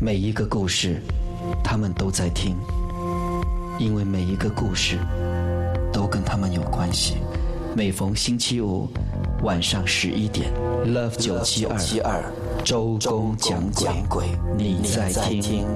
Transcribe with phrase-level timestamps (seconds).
[0.00, 1.02] 每一个故事，
[1.64, 2.56] 他们都在听，
[3.80, 4.96] 因为每一个故事
[5.92, 7.16] 都跟他们有关系。
[7.74, 8.88] 每逢星期五
[9.42, 10.52] 晚上十一点
[10.86, 11.66] ，Love 九七
[11.98, 12.22] 二
[12.64, 13.34] 周公
[13.72, 14.24] 讲鬼，
[14.56, 15.66] 你在听，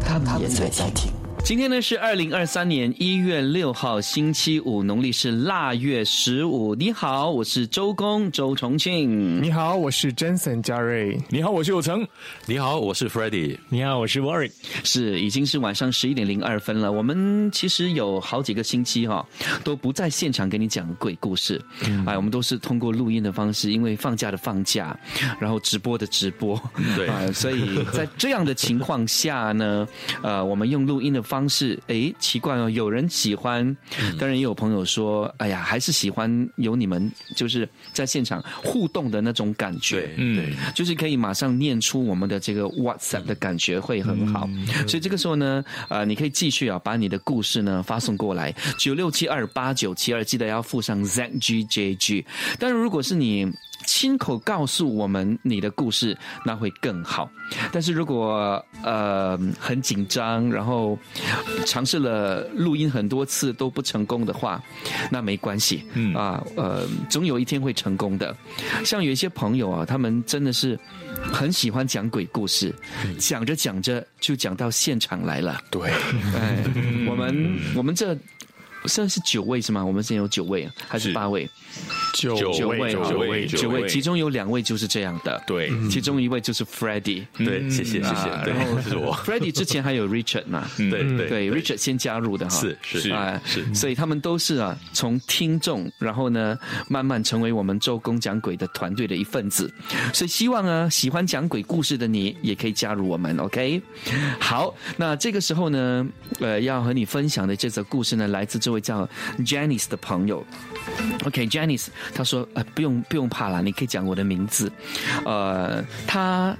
[0.00, 1.12] 他们也在听。
[1.44, 6.74] 今天呢是二零二三年一月六号星期五，农历是腊月十五。
[6.74, 9.42] 你好，我是周公周重庆。
[9.42, 11.20] 你好，我是 Jason 嘉瑞。
[11.28, 12.08] 你好，我是有成。
[12.46, 13.58] 你好，我是 Freddie。
[13.68, 14.50] 你好，我是 Warren。
[14.84, 16.90] 是，已经是晚上十一点零二分了。
[16.90, 19.22] 我们其实有好几个星期哈
[19.62, 21.62] 都不在现场给你讲鬼故事，
[22.06, 24.98] 哎，我们都是通过录音的方式，因为放假的放假，
[25.38, 26.58] 然后直播的直播，
[26.96, 29.86] 对啊，所以在这样的情况下呢，
[30.22, 33.76] 呃，我们用录音的方式，哎，奇怪哦，有人喜欢，
[34.18, 40.36] 当然也有朋友说，哎呀，还是喜欢有你们就是在现场互动的那种感觉，嗯。
[40.36, 44.48] 对，就是可以马上念出我们的这个 WhatsApp 的感觉会很好，
[44.86, 52.24] 所以这个时候呢，呃，你可以继续啊，把你的故事呢发送过来，九六七二八九七二，记得要附上 ZGJG。
[52.58, 53.50] 但是如果是你
[53.86, 57.30] 亲口告诉我们你的故事，那会更好。
[57.72, 60.98] 但是如果呃很紧张，然后
[61.66, 64.62] 尝试了录音很多次都不成功的话，
[65.10, 68.34] 那没关系，嗯啊呃，总有一天会成功的。
[68.84, 70.78] 像有一些朋友啊，他们真的是
[71.32, 72.74] 很喜欢讲鬼故事，
[73.18, 75.60] 讲着讲着就讲到现场来了。
[75.70, 75.90] 对，
[76.34, 76.64] 哎，
[77.08, 78.14] 我们我们这
[78.86, 79.84] 现在是九位是吗？
[79.84, 81.48] 我们现在有九位还是是八位？
[82.14, 85.70] 九九位，九九位九位，其中有两位就是这样的，对。
[85.90, 89.14] 其中一位就是 Freddie，对，谢谢谢谢然后，是我。
[89.16, 93.74] Freddie 之前还有 Richard 嘛，对对对，Richard 先加入的哈，是是啊是。
[93.74, 96.56] 所以他们都是啊，从听众，然后呢，
[96.88, 99.72] 慢慢成为我们周公讲鬼的团队的一份子。
[100.12, 103.82] 所以希望呢，喜欢讲鬼故事的你也可以加入我们，OK？
[104.38, 106.06] 好，那这个时候呢，
[106.40, 109.08] 呃，要和你分享的这则故事呢，来自这位叫
[109.40, 110.44] Janice 的朋友。
[111.24, 114.70] OK，Janice，、她说呃不用不用怕啦，你可以讲我的名字。
[115.24, 116.56] 呃，他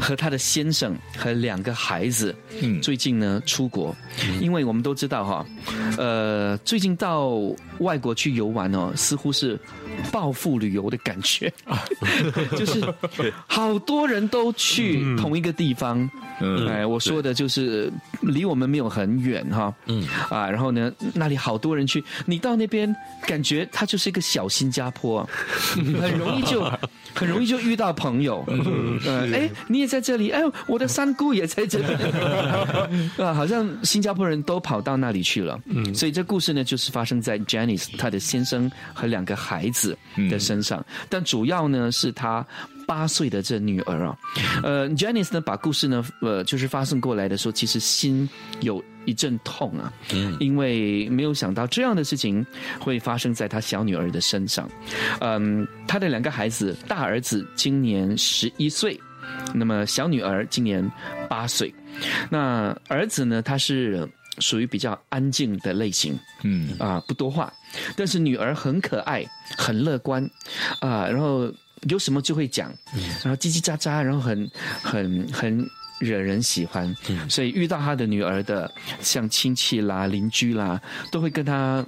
[0.00, 3.94] 和他的先生和两个孩子，嗯，最近呢出国，
[4.40, 5.46] 因为我们都知道哈，
[5.96, 7.30] 呃，最近到
[7.78, 9.58] 外国去游玩哦，似乎是
[10.10, 11.52] 报复旅游的感觉，
[12.56, 12.82] 就是
[13.46, 16.08] 好多人都去同一个地方。
[16.40, 16.66] 嗯。
[16.68, 20.06] 哎，我说的就是离我们没有很远哈，嗯。
[20.28, 22.94] 啊，然后呢，那里好多人去，你到那边
[23.26, 25.28] 感觉它就是一个小新加坡，
[25.74, 26.62] 很容易就
[27.14, 28.44] 很容易就遇到朋友，
[29.06, 31.86] 呃，哎，你也在这里，哎，我的三姑也在这里，
[33.22, 39.96] 啊，好像新加坡人都跑到那里去了，嗯，所以这故事呢，就是发生在 Janice 她的先生和两个孩子
[40.30, 42.46] 的身上，但主要呢是她。
[42.86, 44.16] 八岁的这女儿啊，
[44.62, 48.28] 呃，Janice 呢把故事呢，呃，就是发送过来的时候，其实心
[48.60, 52.44] 有一阵痛啊，嗯，因为没有想到这样的事情
[52.78, 54.68] 会发生在她小女儿的身上，
[55.20, 58.98] 嗯，她的两个孩子，大儿子今年十一岁，
[59.54, 60.88] 那么小女儿今年
[61.28, 61.72] 八岁，
[62.30, 66.70] 那儿子呢，他是属于比较安静的类型，嗯。
[66.78, 67.52] 啊，不多话，
[67.96, 69.24] 但是女儿很可爱，
[69.56, 70.22] 很乐观，
[70.80, 71.52] 啊，然后
[71.88, 72.72] 有什么就会讲，
[73.22, 74.50] 然后叽叽喳喳，然后很
[74.82, 75.66] 很很
[76.00, 76.94] 惹人喜欢，
[77.28, 78.70] 所以遇到他的女儿的，
[79.00, 81.84] 像亲戚啦、邻居啦，都会跟他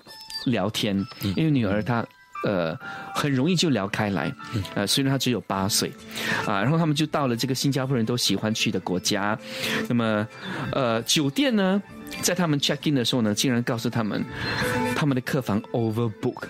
[0.47, 0.97] 聊天，
[1.37, 2.05] 因为女儿她。
[2.47, 2.79] 呃，
[3.15, 4.31] 很容易就聊开来，
[4.75, 5.91] 呃，虽然他只有八岁，
[6.47, 9.39] 啊，然后他们就到了这个新加坡人都喜欢去的国家，
[9.89, 10.29] 那么，
[10.71, 11.83] 呃，酒店呢，
[12.21, 14.23] 在他们 check in 的时候呢，竟然告诉他们，
[14.95, 16.43] 他们的客房 overbook，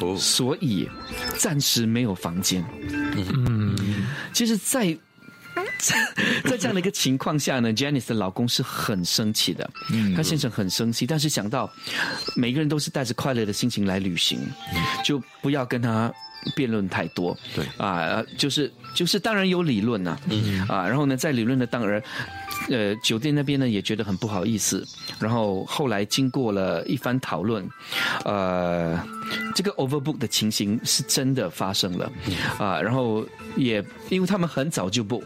[0.00, 0.88] 哦所以
[1.38, 2.64] 暂时没有房间。
[3.16, 3.76] 嗯，
[4.32, 4.96] 其实在，
[5.78, 6.14] 在
[6.50, 11.70] 在这样的一个情况下呢，Janice 的老公是很生气的，嗯，他先生很生气，但是想到
[12.36, 14.38] 每个人都是带着快乐的心情来旅行，
[15.04, 16.12] 就不要跟他。
[16.56, 17.62] 辩论太多，对。
[17.76, 20.66] 啊，呃就是就是，当然有理论呐、嗯。
[20.68, 22.02] 啊，然后呢，在理论的当儿，
[22.68, 24.86] 呃，酒店那边呢也觉得很不好意思，
[25.18, 27.68] 然后后来经过了一番讨论，
[28.24, 29.02] 呃，
[29.54, 32.10] 这个 overbook 的情形是真的发生了，
[32.58, 33.24] 啊，然后
[33.56, 35.22] 也因为他们很早就不。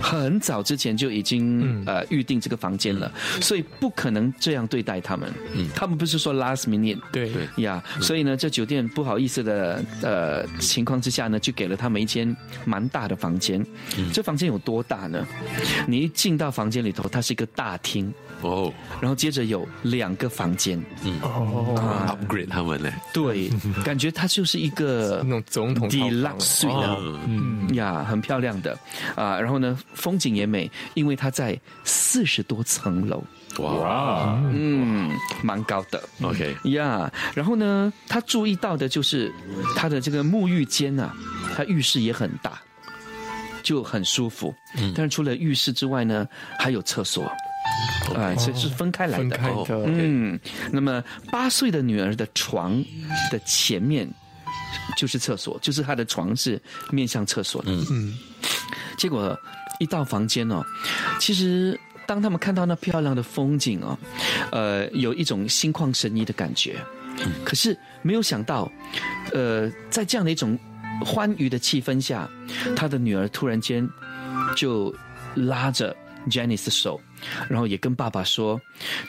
[0.00, 3.10] 很早之前就已经、呃预定这个房间了，
[3.40, 5.32] 所以不可能这样对待他们。
[5.74, 7.30] 他们不是说 last minute，对。
[7.30, 7.62] 对。
[7.62, 13.64] 呀所以呢，这酒店不好意思的呃情况之下呢，就给了他们一间蛮大的房间。
[14.12, 15.26] 这房间有多大呢？
[15.86, 18.12] 你一进到房间里头，它是一个大厅，
[18.42, 21.18] 哦，然后接着有两个房间，嗯。
[21.22, 21.74] 哦
[22.08, 22.92] ，upgrade 他们呢？
[23.12, 23.50] 对，
[23.84, 26.10] 感觉它就是一个那种总统套房。
[26.10, 26.96] deluxe suite 啊
[27.26, 28.78] 嗯，呀，很漂亮的。
[29.14, 33.22] 啊，然后呢，风景也美，因为它在四十多层楼，
[33.58, 34.38] 哇。
[34.52, 35.10] 嗯，
[35.42, 36.02] 蛮高的。
[36.22, 39.32] ，OK，呀然后呢，他注意到的就是
[39.76, 41.14] 他的这个沐浴间啊，
[41.56, 42.60] 他浴室也很大，
[43.62, 44.54] 就很舒服。
[44.76, 44.92] 嗯。
[44.94, 46.26] 但是除了浴室之外呢，
[46.58, 47.30] 还有厕所，
[48.14, 49.24] 啊、所以是分开来的。
[49.24, 50.38] 分开的，嗯，
[50.70, 52.82] 那么八岁的女儿的床
[53.30, 54.08] 的前面
[54.96, 56.60] 就是厕所，就是她的床是
[56.90, 57.72] 面向厕所的。
[57.72, 58.18] 嗯嗯，
[58.96, 59.38] 结果
[59.78, 60.62] 一到房间哦，
[61.18, 63.98] 其实当他们看到那漂亮的风景哦，
[64.50, 66.76] 呃，有一种心旷神怡的感觉。
[67.44, 68.70] 可是没有想到，
[69.32, 70.58] 呃，在这样的一种
[71.04, 72.28] 欢愉的气氛下，
[72.74, 73.88] 他的女儿突然间
[74.56, 74.92] 就
[75.34, 75.94] 拉着
[76.28, 77.00] Janice 的手，
[77.48, 78.60] 然后也跟爸爸说，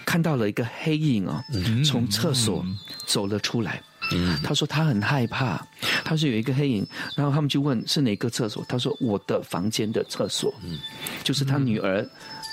[0.06, 1.44] 看到了一个黑影哦，
[1.86, 2.66] 从厕所
[3.06, 3.82] 走了出来。
[4.44, 5.66] 他说他很害怕，
[6.04, 10.54] 他说有一个黑影，然后他们就问是哪个厕所，他说我的房间的厕所，
[11.24, 12.08] 就是他女儿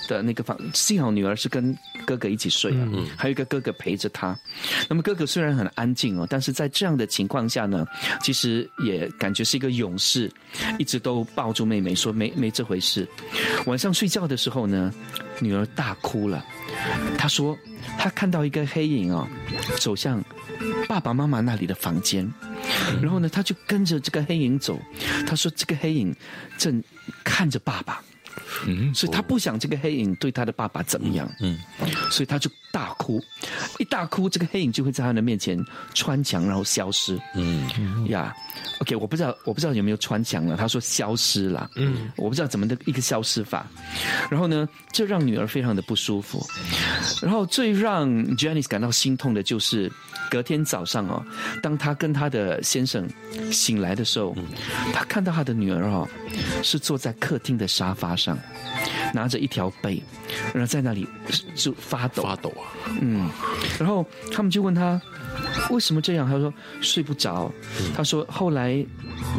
[0.07, 0.57] 的那个房。
[0.73, 1.75] 幸好女儿是跟
[2.05, 2.87] 哥哥一起睡啊，
[3.17, 4.37] 还有一个哥哥陪着她。
[4.89, 7.85] 那么哥哥虽然很安静哦，但是在这样的情况下呢，
[8.21, 10.31] 其实也感觉是一个勇士，
[10.77, 13.07] 一直都抱住妹妹说没没这回事。
[13.65, 14.93] 晚上睡觉的时候呢，
[15.39, 16.43] 女儿大哭了，
[17.17, 17.57] 她说
[17.97, 19.27] 她看到一个黑影哦，
[19.79, 20.23] 走向
[20.87, 22.29] 爸爸妈妈那里的房间，
[23.01, 24.79] 然后呢，她就跟着这个黑影走。
[25.27, 26.15] 她说这个黑影
[26.57, 26.81] 正
[27.23, 28.01] 看着爸爸。
[28.65, 31.57] 嗯，所以他不想这个黑影对他的爸爸怎么样，嗯，
[32.09, 33.21] 所以他就大哭，
[33.79, 35.63] 一大哭，这个黑影就会在他的面前
[35.93, 37.19] 穿墙，然后消失。
[37.35, 37.67] 嗯，
[38.07, 38.33] 呀、
[38.79, 40.55] o k 我不知道，我不知道有没有穿墙了。
[40.57, 43.65] 他说消失了，嗯，我不知道怎么的一个消失法。
[44.29, 46.45] 然后呢，这让女儿非常的不舒服。
[47.21, 49.91] 然后最让 Janice 感到心痛的就是
[50.29, 51.23] 隔天早上哦，
[51.61, 53.07] 当她跟她的先生
[53.51, 54.35] 醒来的时候，
[54.93, 56.07] 她看到她的女儿哦，
[56.63, 58.37] 是坐在客厅的沙发上，
[59.13, 60.01] 拿着一条被，
[60.53, 61.07] 然后在那里
[61.55, 62.69] 就发抖，发抖啊，
[63.01, 63.29] 嗯，
[63.79, 65.01] 然后他们就问他
[65.69, 67.51] 为什么这样，他说睡不着。
[67.95, 68.85] 他说后来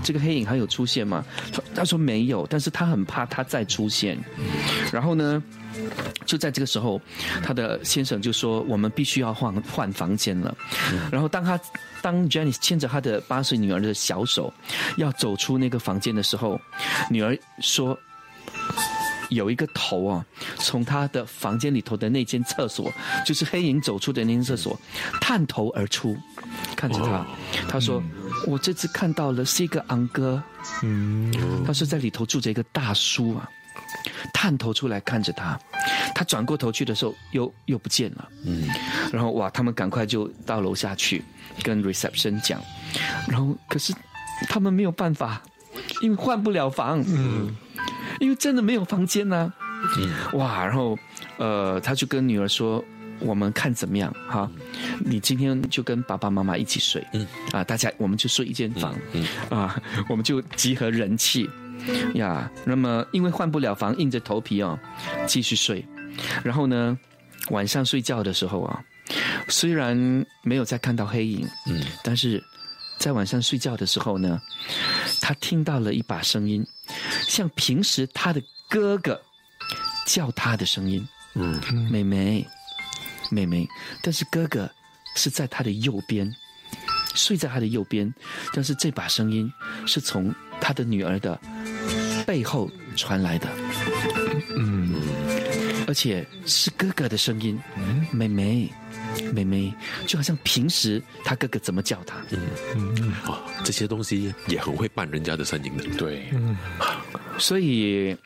[0.03, 1.25] 这个黑影还有出现吗？
[1.53, 4.19] 他他说没有，但是他很怕他再出现。
[4.93, 5.43] 然后呢，
[6.27, 7.01] 就在这个时候，
[7.45, 10.55] 他的先生就说我们必须要换换房间了。
[11.11, 11.59] 然后当他
[12.01, 14.53] 当 Janice 牵着他的八岁女儿的小手
[14.97, 16.61] 要走出那个房间的时候，
[17.11, 17.99] 女儿说。
[19.33, 20.25] 有一个头啊，
[20.57, 22.93] 从他的房间里头的那间厕所，
[23.27, 24.79] 就是黑影走出的那间厕所，
[25.21, 26.17] 探头而出，
[26.77, 27.27] 看着他。
[27.69, 28.03] 他说
[28.47, 30.43] ：“我这次看到了是一个昂哥，
[30.83, 31.33] 嗯，
[31.65, 33.49] 他说在里头住着一个大叔啊，
[34.33, 35.59] 探头出来看着他。
[36.15, 38.29] 他转过头去的时候，又又不见了。
[38.45, 38.69] 嗯，
[39.13, 41.25] 然后哇，他们赶快就到楼下去
[41.63, 42.61] 跟 reception 讲，
[43.29, 43.95] 然后可是
[44.49, 45.43] 他们没有办法，
[46.03, 47.03] 因为换不了房。
[47.07, 47.55] 嗯。
[48.23, 49.53] 因为真的没有房间呢、
[50.35, 50.97] 哇，然后
[51.39, 52.83] 呃，他就跟女儿说
[53.19, 54.49] ：“我们看怎么样哈？
[55.01, 59.77] 你今天就跟爸爸妈妈一起睡，嗯啊，大家我们就睡一间房，嗯啊，
[60.09, 61.51] 我们就集合人气
[62.15, 62.49] 呀。
[62.65, 64.79] 那么因为换不了房，硬着头皮哦，
[65.27, 65.85] 继续睡。
[66.45, 66.97] 然后呢，
[67.51, 68.81] 晚上睡觉的时候啊，
[69.49, 72.41] 虽然没有再看到黑影，嗯，但是
[72.99, 74.41] 在晚上睡觉的时候呢，
[75.23, 76.67] 他听到了一把声音。”
[77.27, 79.19] 像平时他的哥哥
[80.07, 81.59] 叫他的声音，嗯，
[81.91, 82.47] 妹妹，
[83.31, 83.67] 妹妹，
[84.03, 84.71] 但是哥哥
[85.15, 86.31] 是在他的右边，
[87.15, 88.13] 睡在他的右边，
[88.53, 89.51] 但是这把声音
[89.87, 91.41] 是从他的女儿的
[92.27, 93.49] 背后传来的，
[94.59, 95.01] 嗯，
[95.93, 97.61] 而且是哥哥的声音，
[98.11, 98.67] 妹妹。
[99.35, 99.71] 妹妹
[100.07, 102.17] 就好像平时他哥哥怎么叫他，
[103.31, 106.33] 哇，这些东西也很会扮人家的声音的，对，
[107.37, 108.17] 所以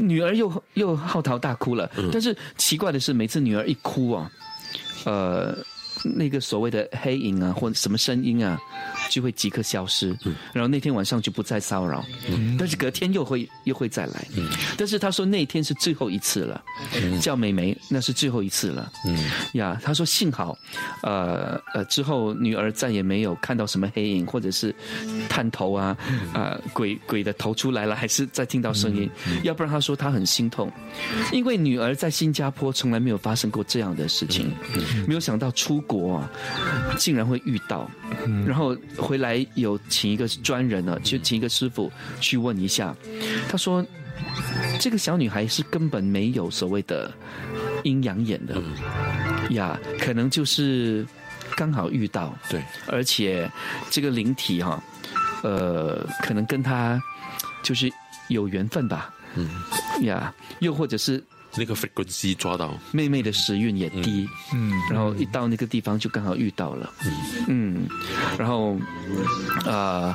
[0.00, 1.90] 女儿又又嚎啕大哭了。
[2.10, 4.30] 但是奇怪的是，每次女儿一哭啊，
[5.04, 5.54] 呃，
[6.02, 8.58] 那个所谓的黑影啊，或者什么声音啊，
[9.10, 10.16] 就会即刻消失。
[10.52, 12.04] 然后那天晚上就不再骚扰，
[12.58, 14.26] 但是隔天又会又会再来。
[14.76, 16.62] 但是他说那天是最后一次了，
[17.20, 18.90] 叫美眉那是最后一次了。
[19.52, 20.56] 呀，他说幸好，
[21.02, 24.74] 呃呃，之后女儿再也没有看到什么黑影或者是
[25.28, 25.96] 探头啊，
[26.32, 29.10] 呃鬼鬼的头出来了，还是再听到声音，
[29.42, 30.70] 要不然他说他很心痛，
[31.32, 34.52] 因为女儿在新加坡从来没有发生过这样的事情，
[35.06, 36.30] 没有想到出国啊，
[36.98, 37.90] 竟然会遇到，
[38.46, 42.94] 然后回来有请一个专人呢，就请一个师傅去问一下，
[43.48, 43.84] 他说
[44.78, 47.12] 这个小女孩是根本没有所谓的
[47.82, 48.60] 阴阳眼的，
[49.50, 51.06] 呀，可能就是
[51.56, 53.50] 刚好遇到，对，而且
[53.90, 54.82] 这个灵体哈、
[55.42, 57.00] 呃，可能跟他
[57.62, 57.92] 就是
[58.28, 59.48] 有缘分吧，嗯，
[60.02, 61.22] 呀，又或者是
[61.56, 66.92] 那个 frequency 抓到，妹妹的时运也低，嗯，然后一到那个地方就刚好遇到了，
[67.48, 67.86] 嗯，
[68.38, 68.76] 然后
[69.64, 70.14] 呃，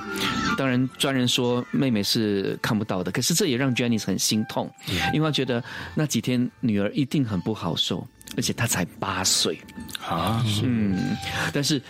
[0.58, 4.69] 当然专人说妹妹是看不到的，可是这也让 Jenny 很心痛，
[5.13, 5.63] 因为她觉得
[5.96, 8.05] 那几天女儿一定很不好受，
[8.38, 9.59] 而且他才八岁，
[10.07, 11.15] 啊，嗯，
[11.53, 11.81] 但是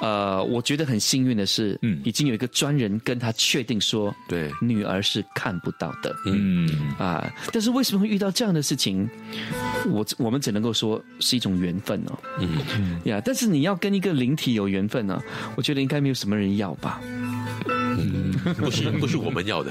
[0.00, 4.50] 呃，我觉得很幸运的是，嗯，已经有一个专人跟他确定说，对。
[4.60, 9.08] 女儿是看不到的，嗯，啊，但是为什么会遇到这样的事情？
[9.88, 12.18] 我我们只能够说是一种缘分哦。
[12.40, 13.00] 嗯。
[13.04, 15.20] 呀，但是你要跟一个灵体有缘分呢、
[15.56, 17.00] 我觉得应该没有什么人要吧，
[18.56, 19.70] 不是不是我们要的，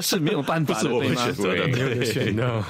[0.00, 0.18] 是。
[0.18, 1.32] 没有办法的， 不是我们选？
[1.34, 2.64] 择的，没有得选的，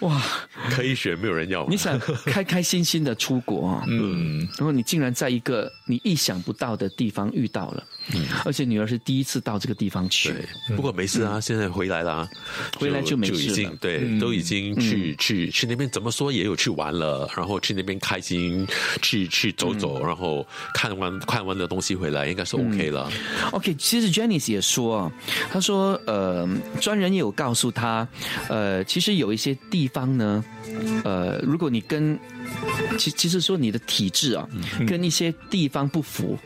[0.00, 0.22] 哇，
[0.70, 1.66] 可以选，没有人要。
[1.68, 7.84] 你想开开心心的出国啊，嗯，然后你竟然在一个你意想不到的地方遇到了，
[8.44, 12.28] 而且女儿是第一次到这个地方去，对，不过没事啊，现在回来了啊，
[12.78, 18.66] 回来就没事就已经了对，都已经去去去那边，怎么说也有去玩了，然后去那边开心，
[19.02, 23.10] 去去走走，然后看完看完的东西回来，应该是 OK 了。
[23.52, 25.12] OK，其实 Janice 也说啊，
[25.52, 26.48] 他说呃，
[26.80, 28.06] 专人也有告诉他，
[28.48, 30.44] 呃，其实有一些地方呢，
[31.04, 32.18] 呃，如果你跟
[32.98, 34.48] 其其实说你的体质啊，
[34.86, 36.38] 跟一些地方不符，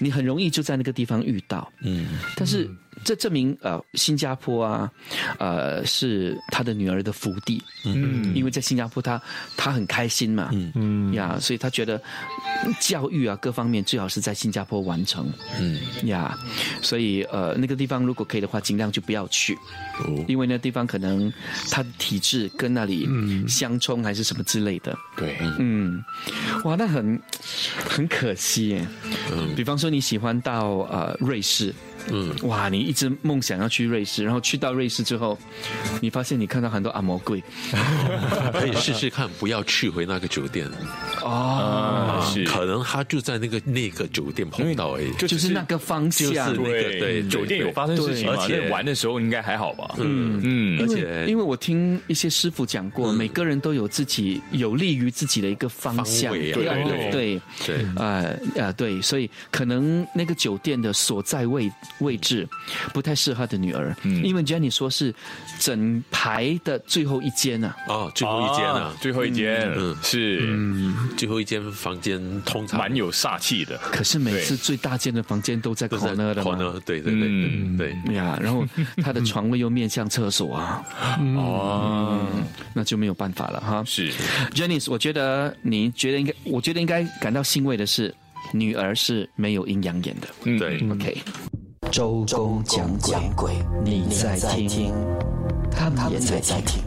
[0.00, 1.72] 你很容易就在那个地方遇到。
[1.82, 2.70] 嗯，但是
[3.06, 4.90] 这证明呃，新加坡啊，
[5.38, 7.62] 呃，是他的女儿的福地。
[7.84, 9.22] 嗯，因为在新加坡他
[9.56, 10.50] 他很开心嘛。
[10.52, 12.02] 嗯嗯呀，所以他觉得
[12.80, 15.32] 教育啊各方面最好是在新加坡完成。
[15.60, 16.36] 嗯呀，
[16.82, 19.54] 所以呃，那个地方如果可以的话，尽量就不要去，
[20.04, 21.32] 哦因为那地方可能
[21.70, 23.08] 他的体质跟那里
[23.46, 24.98] 相冲还是什么之类的。
[25.16, 26.02] 对，嗯，
[26.64, 27.22] 哇，那很
[27.88, 28.88] 很可惜耶。
[29.54, 31.72] 比方说你喜欢到呃瑞士，
[32.10, 35.38] 嗯，哇，你一直梦想要去瑞士，然后去到瑞士之后，
[36.00, 37.42] 你发现你看到很多按摩柜。
[38.52, 40.68] 可以试试看，不要去回那个酒店，
[41.22, 42.44] 哦，是。
[42.44, 45.12] 可能他就在那个那个酒店碰到而已。
[45.14, 49.94] 就就是那个方向，就是那个对对酒店有发生事情而且玩的时候应该还好吧？
[49.98, 50.40] 嗯。
[50.42, 50.80] 嗯。
[50.80, 57.10] 而且因为我听一些师傅讲过，每个人都有自己有利于自己的一个方向，方啊对对。
[57.10, 57.40] 对。
[57.66, 57.86] 对。
[57.96, 62.48] 呃呃对，所以可能那个酒店的所在位位置
[62.92, 65.14] 不太适合他的女儿，因为 Jenny 说是
[65.58, 69.72] 整排的最后一间啊，哦，最后一间啊，最后一间。
[69.76, 70.40] 嗯是。
[70.42, 70.94] 嗯。
[71.16, 76.50] 最后一间房间通常蛮有煞气的，可是每次最大间的房间都在都在 corner 的嘛。
[76.50, 77.76] corner，对对对嗯。
[77.76, 77.96] 对。
[78.04, 78.14] 对。
[78.14, 78.64] 呀，然后
[79.02, 80.84] 他的床位又面向厕所啊，
[81.36, 82.26] 哦，
[82.72, 83.82] 那就没有办法了哈。
[83.84, 84.12] 是。
[84.54, 88.14] Janice，我觉得你觉得应该，我觉得应该感到欣慰的是，
[88.52, 90.28] 女儿是没有阴阳眼的。
[90.44, 90.58] 嗯。
[90.58, 91.16] 对，OK，
[91.96, 92.86] 周公讲
[93.34, 94.92] 鬼，你在听，
[95.70, 96.85] 他们也在听。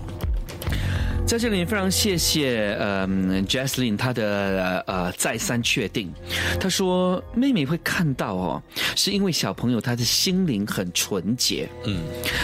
[1.30, 3.08] 在这里非常谢谢呃
[3.48, 6.12] Jaslyn 她的呃再三确定，
[6.60, 8.64] 她说妹妹会看到哦，
[8.96, 12.00] 是因为小朋友他的心灵很纯洁，嗯，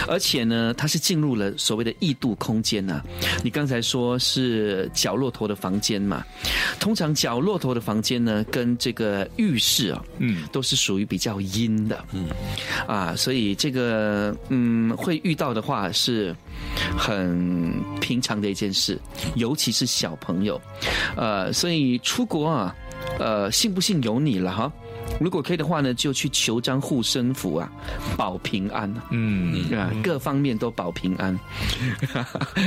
[0.06, 3.02] 而且呢，他是进入了所谓的异度空间呐、
[3.42, 6.24] 你刚才说是角落头的房间嘛？
[6.78, 12.28] 通常角落头的房间呢，跟这个浴室啊，嗯，都是属于比较阴的，嗯，
[12.86, 16.32] 啊，所以这个嗯会遇到的话是
[16.96, 18.98] 很平常的一件事，
[19.34, 20.60] 尤其是小朋友，
[21.16, 22.74] 呃，所以出国啊，
[23.18, 24.72] 呃，信不信由你了哈。
[25.20, 27.70] 如果可以的话呢，就去求张护身符啊，
[28.16, 29.04] 保平安啊。
[29.10, 31.38] 嗯，啊，各方面都保平安。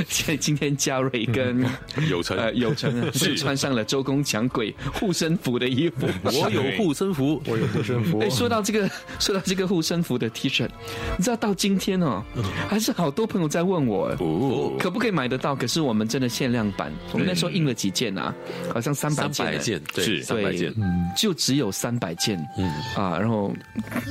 [0.08, 1.64] 所以今天嘉瑞跟
[2.08, 2.36] 有成。
[2.36, 3.36] 呃有成啊 是。
[3.36, 6.06] 穿上了周公讲鬼护身符的衣服。
[6.24, 8.18] 我有护身符，我有护身符。
[8.18, 10.68] 哎，说到这个，说到这个护身符的 T 恤，
[11.16, 12.22] 你知道到今天哦，
[12.68, 15.56] 还是好多朋友在问我，哦，可不可以买得到？
[15.56, 18.34] 可是我们真的限量版，我们那时候印了几件啊，
[18.74, 19.28] 好像三百件。
[19.28, 20.74] 呢，三百件，对，是三百件，
[21.16, 22.70] 就只有三百件，嗯。
[22.96, 23.52] 啊，然后，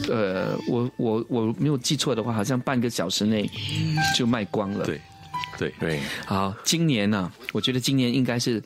[0.10, 3.50] 呃，我我我没有记错的话，好像半个小时内
[4.16, 4.86] 就卖光了。
[4.86, 5.00] 对，
[5.60, 8.64] 对，对，好，今年呢、我觉得今年应该是，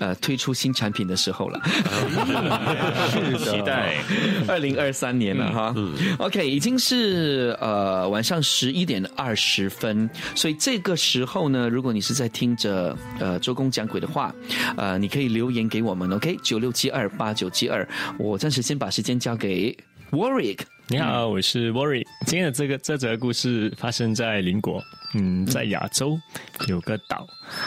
[0.00, 1.60] 呃，推出新产品的时候了。
[3.12, 3.96] 是期待
[4.48, 5.74] 二零二三年了哈。
[6.18, 14.34] OK，已经是呃晚上十一点二十分，所以这个时候呢，如果你是在听着呃周公讲鬼的话，
[14.78, 17.86] 呃，你可以留言给我们，OK，九六七二八九七二，
[18.18, 19.76] 我暂时先把时间交给
[20.10, 20.60] Warwick。
[20.90, 22.04] 你好，我是 Worry。
[22.26, 24.82] 今天的这个这则故事发生在邻国，
[25.14, 26.18] 嗯，在亚洲
[26.66, 27.24] 有个岛，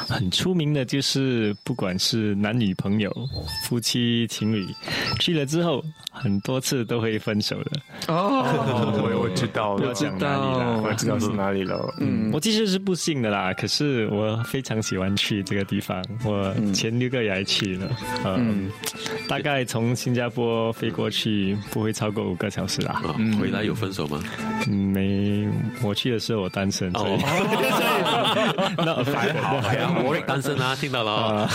[0.09, 3.09] 很出名的就是不管是男女朋友、
[3.65, 4.67] 夫妻情侣
[5.21, 7.71] 去了之后，很多次都会分手的。
[8.09, 8.43] 哦，
[9.01, 11.95] 我我知道，不要讲哪里了我知道是哪里了。
[12.01, 16.03] 嗯，我其实是不信的啦，可是我非常喜欢去这个地方。
[16.25, 17.89] 我前六个月还去了，
[18.25, 18.69] 嗯，
[19.29, 23.01] 大概从新加坡飞过去不会超过五个小时啦。
[23.13, 24.22] 啊，回来有分手吗？
[24.67, 25.48] 嗯没，
[25.82, 27.17] 我去的时候我单身，所以
[28.77, 29.58] 那还好。
[29.67, 31.50] 哎呀，我也单身啊，听到了啊。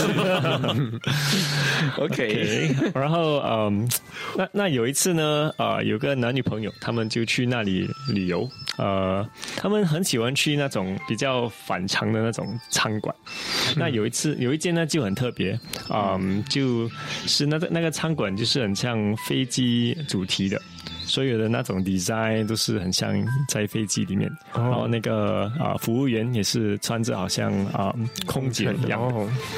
[1.98, 3.88] OK，然后嗯，
[4.36, 13.14] 那那有一次呢，呃，有个男女朋友，他们就去那里旅游，呃，他们很喜欢去那种比较反常的那种餐馆。
[13.76, 15.58] 那有一次有一间呢就很特别，
[15.90, 16.90] 嗯，就
[17.26, 20.60] 是那个那个餐馆就是很像飞机主题的。
[21.08, 23.12] 所有的那种 design 都是很像
[23.48, 27.92] 在飞机里面，然后那个啊、服务员也是穿着好像啊、
[28.26, 29.00] 空姐一样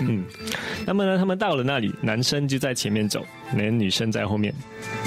[0.00, 0.24] 嗯，
[0.86, 4.54] 那么呢，他们到了那里，男生就在前面走，连女生在后面。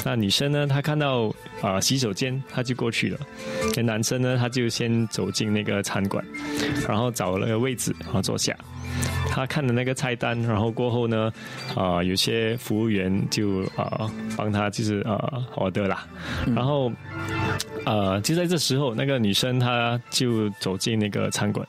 [0.06, 3.18] 那女生呢，她看到啊、洗手间，她就过去了。
[3.76, 6.24] 那男生呢，他就先走进那个餐馆，
[6.88, 8.54] 然后找了个位置，然后坐下。
[9.30, 11.32] 他看了那个菜单，然后过后呢，
[11.76, 16.06] 啊、有些服务员就啊、帮他就是啊 order 啦，
[16.56, 16.92] 然后
[17.86, 21.68] 呃，就在这时候，那个女生她就走进那个餐馆，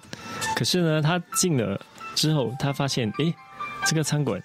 [0.55, 1.81] 可是呢，她进了
[2.15, 3.35] 之后，她发现，诶，
[3.85, 4.41] 这个餐馆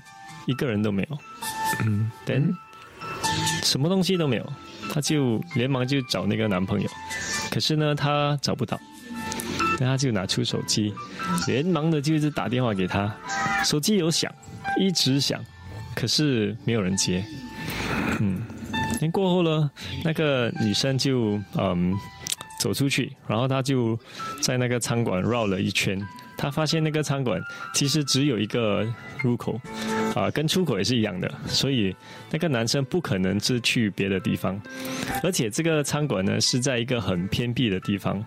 [0.48, 1.18] 一个人都没有，
[1.86, 2.52] 嗯，等
[3.64, 4.54] 什么东西都没有，
[4.92, 6.90] 她就连忙就找那个男朋友，
[7.52, 8.80] 可是呢，她找不到，
[9.80, 10.94] 那他就拿出手机，
[11.48, 13.12] 连忙的就一直打电话给他，
[13.64, 14.32] 手机有响，
[14.78, 15.44] 一直响，
[15.96, 17.26] 可是没有人接，
[18.20, 18.42] 嗯。
[19.14, 19.72] 过后呢，
[20.04, 21.98] 那个女生就嗯
[22.60, 23.98] 走出去，然后她就
[24.42, 25.98] 在那个餐馆绕了一圈。
[26.38, 27.42] 她发现那个餐馆
[27.74, 28.86] 其实只有一个
[29.22, 29.58] 入口，
[30.16, 31.96] 啊、跟出口也是一样的，所以
[32.32, 34.60] 那个男生不可能是去别的地方。
[35.24, 38.24] 而且这个餐馆呢是在一个很偏僻的地方，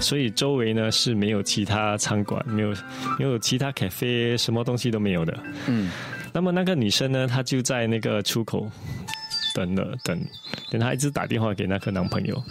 [0.00, 2.74] 所以周围呢是没有其他餐馆，没有
[3.18, 5.38] 没有其他 cafe，什么东西都没有的。
[5.66, 5.90] 嗯，
[6.32, 8.70] 那么那个女生呢，她就在那个出口
[9.54, 10.20] 等了等，
[10.70, 12.42] 等她一直打电话给那个男朋友，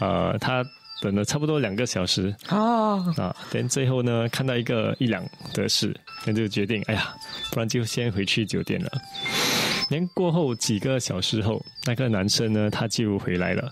[0.00, 0.64] 呃，她
[1.04, 7.14] 等了差不多两个小时啊，啊，等最后呢看到一个一两的事，那就决定，哎呀，
[7.52, 8.90] 不然就先回去酒店了。
[9.90, 13.70] 连过后几个小时后，那个男生呢，他就回来了。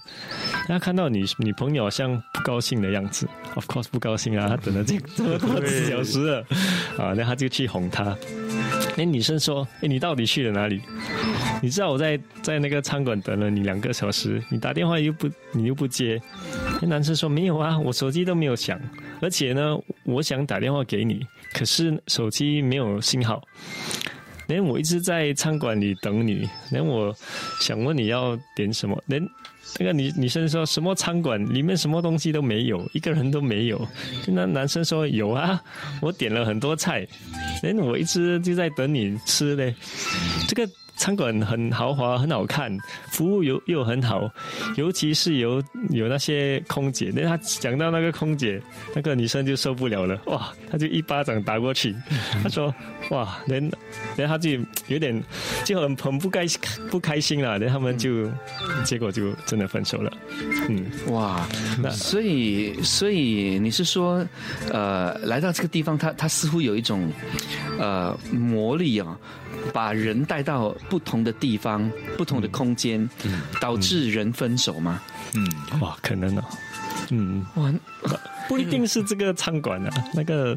[0.69, 6.47] 他看到你女朋友好像不高兴的样子，of course 不高兴啊，他等了这这么多小时了，
[6.99, 8.15] 啊，那他就去哄她。
[8.97, 10.83] 那女生说：“哎，你到底去了哪里？
[11.63, 16.21] 你知道我在在那个餐馆等了你两个小时，你打电话又不你又不接。”
[16.83, 18.79] 那男生说：“没有啊，我手机都没有响，
[19.21, 23.43] 而且呢，我想打电话给你，可是手机没有信号。”
[24.49, 27.15] 连我一直在餐馆里等你，连我
[27.61, 29.23] 想问你要点什么，连
[29.79, 33.89] 那个女女生说什么餐馆里面什么东西都没有，一个人都没有。
[34.27, 35.63] 那男生说有啊，
[36.01, 37.07] 我点了很多菜，
[37.63, 39.75] 哎我一直就在等你吃嘞。
[40.47, 40.71] 这个
[41.03, 42.71] 餐馆很豪华，很好看，
[43.11, 44.31] 服务又又很好，
[44.77, 45.61] 尤其是有
[45.91, 47.11] 有那些空姐。
[47.13, 48.63] 那他讲到那个空姐，
[48.95, 51.93] 那个女生就受不了了，哇，他就一巴掌打过去。
[52.41, 52.73] 他说
[53.11, 53.69] ：“哇，连
[54.17, 54.51] 连他就
[54.87, 55.21] 有点
[55.65, 58.31] 就很很不开心不开心了，连他们就
[58.85, 60.13] 结果就真的分手了。
[60.69, 61.45] 嗯，哇，
[61.83, 64.25] 那所以所以你是说，
[64.71, 67.11] 呃，来到这个地方，他他似乎有一种
[67.81, 69.19] 呃魔力啊，
[69.73, 73.09] 把人带到不同的地方、不同的空间，
[73.59, 75.01] 导致人分手吗？
[75.35, 75.81] 嗯。
[75.81, 76.45] 哇，可能哦，
[77.09, 77.73] 嗯，哇，
[78.47, 80.55] 不一定是这个餐馆啊，那个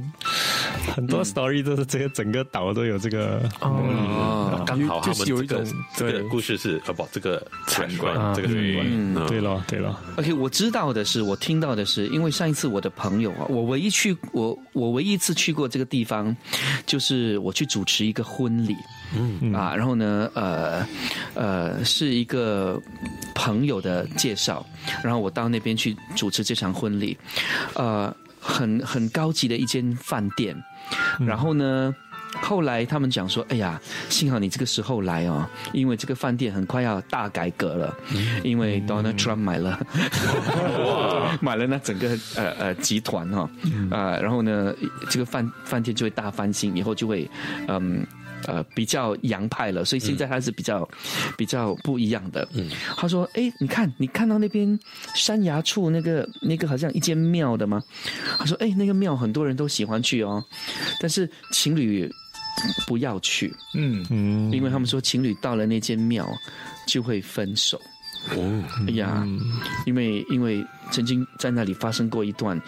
[0.96, 3.42] 很多 story 都是这个整个岛都有这个。
[3.62, 8.16] 哦，刚好他就是有一个种这个故事是呃不这个参观。
[8.16, 9.28] 啊这个餐馆嗯。
[9.28, 16.36] 对了，对了，OK，我知道的是，我听到的是，因为上一次我的朋友啊，我唯一去我我唯一一次去过这个地方，
[16.86, 18.76] 就是我去主持一个婚礼，
[19.16, 19.54] 嗯。
[19.54, 20.86] 啊，然后呢，呃
[21.34, 22.82] 呃，是一个
[23.34, 24.66] 朋友的介绍，
[25.04, 27.18] 然后我到那边去主持这场婚礼，
[27.76, 28.14] 呃，
[28.46, 30.56] 很很高级的一间饭店，
[31.20, 31.94] 然后呢。
[32.42, 33.80] 后来他们讲说：“哎呀，
[34.10, 37.96] 幸好你这个时候来哦，因为这个饭店很快要大改革了，
[38.44, 39.80] 因为 Donald Trump 买了，
[41.40, 43.50] 买了那整个呃呃集团哈、
[43.90, 44.74] 啊、然后呢，
[45.10, 47.32] 这个饭饭店就会大翻新，以后就会
[47.70, 48.25] 嗯。”呃
[48.74, 50.88] 比较洋派了，所以现在他是比较、
[51.38, 52.48] 比较不一样的。
[52.54, 54.78] 嗯，他说：“哎，你看，你看到那边
[55.16, 57.82] 山崖处那个那个好像一间庙的吗？”
[58.38, 60.44] 他说：“哎，那个庙很多人都喜欢去哦，
[61.00, 62.12] 但是情侣
[62.88, 66.28] 不要去，嗯，嗯，因为他们说情侣到了那间庙
[66.88, 67.80] 就会分手。”
[68.36, 69.24] 哦，哎呀，
[69.86, 72.60] 因为因为曾经在那里发生过一段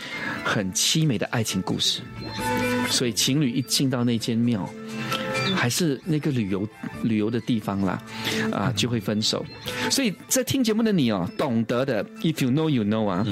[0.43, 2.01] 很凄美的爱情故事，
[2.89, 4.69] 所以情侣一进到那间庙，
[5.55, 6.67] 还是那个旅游
[7.01, 8.01] 旅游的地方啦，
[8.51, 9.45] 啊，就会分手。
[9.89, 13.25] 所以在听节目的你哦，懂得的，if you know you know 啊，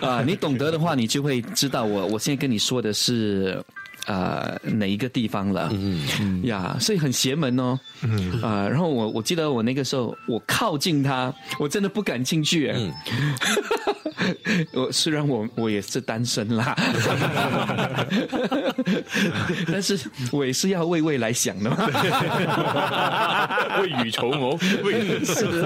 [0.00, 3.62] 啊，你懂得的话，你就会知道我我现在跟你说的是。
[4.06, 5.70] 呃，哪一个地方了？
[5.72, 7.80] 嗯嗯呀，所以很邪门哦。
[8.02, 12.70] 嗯啊，然后我我记得我那个时候，我靠近他，我真的不敢进去。
[12.76, 12.92] 嗯，
[14.72, 16.74] 我虽然我我也是单身啦，
[19.70, 19.98] 但是
[20.30, 21.76] 我也是要为未来想的嘛。
[23.80, 25.62] 未雨绸缪，未是是，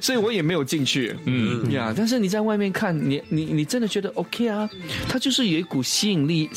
[0.00, 1.16] 所以我也没有进去。
[1.24, 4.68] 嗯呀，但是你在外面看，你你你真的觉得 OK 啊？
[5.08, 6.48] 它就是有一股吸引力，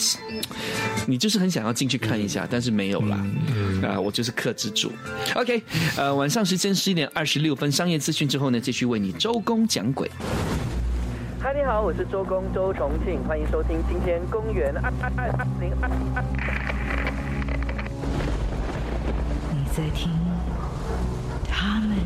[1.06, 3.26] 你就是很想要进去看一下，但是没有啦。
[3.84, 4.92] 啊，我就是克制住。
[5.36, 5.62] OK，
[5.98, 10.10] 呃，晚上时间十一点二十六分，商业资讯之后呢，继续为你周公讲鬼。
[11.42, 16.24] 嗨，你好，我是周公周重庆，欢迎收听今天公园二二二二零二二。
[19.52, 20.10] 你在听，
[21.50, 21.98] 他们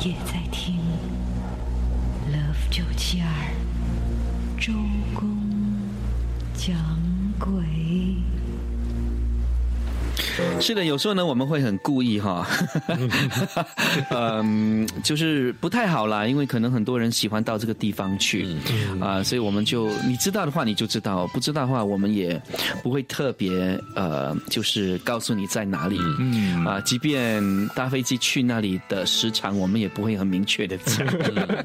[0.00, 0.80] 也在听。
[2.28, 3.28] Love 九七二，
[4.58, 4.72] 周
[5.14, 5.28] 公
[6.54, 6.74] 讲
[7.38, 7.62] 鬼。
[10.60, 12.46] 是的，有时候呢，我们会很故意哈，
[14.10, 18.46] 嗯，就是不太好啦，因为可能很多人喜欢到这个地方去，
[19.00, 22.40] 啊，所以我们就你知道的话你就知道，不知道的话我们也
[22.82, 31.06] 不会特别呃，就是告诉你在哪里，嗯，啊，即便搭飞机去那里的时长，我们也不会很明确的讲，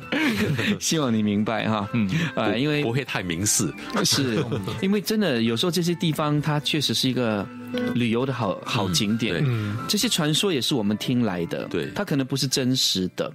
[0.79, 4.43] 希望你明白哈，嗯，啊，因为不会太明示，是
[4.81, 7.47] 因为真的有时候这些地方它确实是一个
[7.93, 11.89] 旅游的好好景点，嗯这些传说也是我们听来的，对。
[11.95, 13.31] 它可能不是真实的，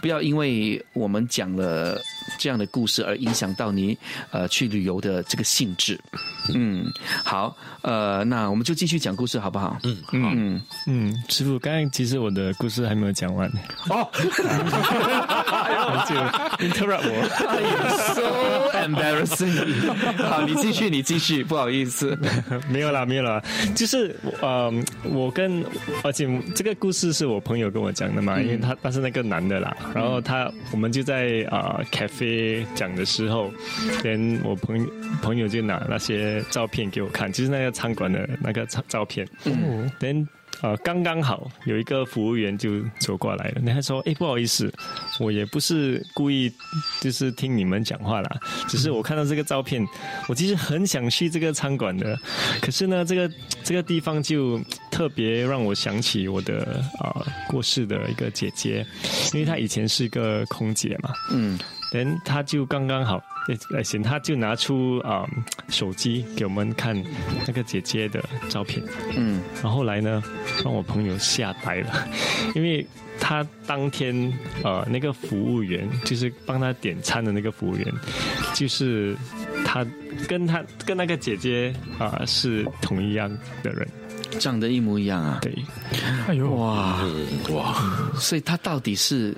[0.00, 2.00] 不要因为我们讲了
[2.38, 3.96] 这样的故事而影响到你
[4.30, 5.98] 呃去旅游的这个性质。
[6.54, 6.84] 嗯，
[7.24, 9.76] 好，呃，那我们就继续讲故事好不好？
[9.82, 13.50] 嗯嗯嗯，师傅，刚刚其实我的故事还没有讲完，
[13.88, 14.08] 哦
[16.06, 16.14] 就
[16.64, 17.28] interrupt 我。
[18.14, 18.22] ，so
[18.78, 20.22] embarrassing。
[20.22, 22.16] 好，你继续，你继续，不好意思。
[22.70, 23.42] 没有啦，没有啦，
[23.74, 25.64] 就是呃，我跟
[26.04, 32.15] 而且这个故事是我朋友跟我讲的嘛，因为他他是那个男的啦，然后他我们就在啊、cafe
[32.74, 33.50] 讲的时候，
[34.02, 34.88] 连我朋
[35.22, 40.26] 朋友就拿那些照片给我看，就是那个餐馆的那个照照片，嗯，等。
[40.62, 44.72] 呃，刚刚好有一个服务员就走过来了，他说：“哎，不好意思，
[45.20, 46.50] 我也不是故意，
[46.98, 49.86] 就是听你们讲话啦，只是我看到这个照片，
[50.28, 52.18] 我其实很想去这个餐馆的，
[52.62, 53.30] 可是呢，这个
[53.62, 54.58] 这个地方就
[54.90, 57.12] 特别让我想起我的啊、
[57.48, 58.86] 过世的一个姐姐，
[59.34, 61.58] 因为她以前是一个空姐嘛，嗯
[61.92, 63.22] 人他就刚刚好，
[63.72, 65.24] 呃，行，他就拿出啊、
[65.68, 67.00] 手机给我们看
[67.46, 68.82] 那个姐姐的照片，
[69.16, 69.40] 嗯。
[69.62, 70.22] 然后后来呢，
[70.64, 72.08] 让我朋友吓呆了，
[72.54, 72.86] 因为
[73.20, 77.86] 他当天呃那个服务员就是帮他点餐的那个服务员，
[78.54, 79.16] 就是
[79.64, 79.86] 他
[80.28, 83.30] 跟他跟那个姐姐啊、是同一样
[83.62, 83.88] 的人，
[84.38, 85.38] 长得一模一样啊。
[85.40, 85.54] 对，
[86.28, 87.00] 哎呦，哇，
[87.50, 87.74] 哇，
[88.16, 89.34] 所以他到底是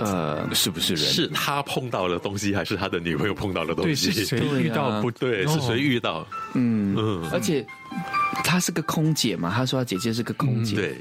[0.00, 1.04] 呃是不是人？
[1.04, 4.10] 是他碰到的东西，还是他的女朋友碰到的东对，西？
[4.12, 6.26] 是谁遇到不对，是谁遇到？
[6.54, 6.94] 嗯。
[6.98, 7.28] 嗯。
[7.32, 7.64] 而且
[8.44, 10.96] 她是个空姐嘛，她说她姐姐是个空姐，对，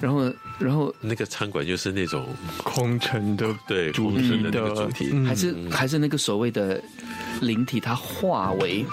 [0.00, 2.26] 然后然后那个餐馆就是那种
[2.64, 5.10] 空城的对主空城的那个主题。
[5.12, 5.26] 嗯。
[5.26, 6.82] 还是还是那个所谓的
[7.40, 8.84] 灵体，它化为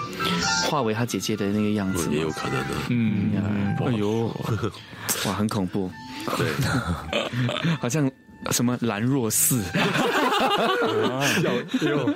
[0.66, 2.66] 化为她姐姐的那个样子嗯也有，可能的。
[2.90, 3.32] 嗯，
[3.84, 4.26] 哎呦，
[5.26, 5.90] 哇，很恐怖，
[6.36, 6.46] 对，
[7.80, 8.10] 好像
[8.50, 9.62] 什么兰若寺，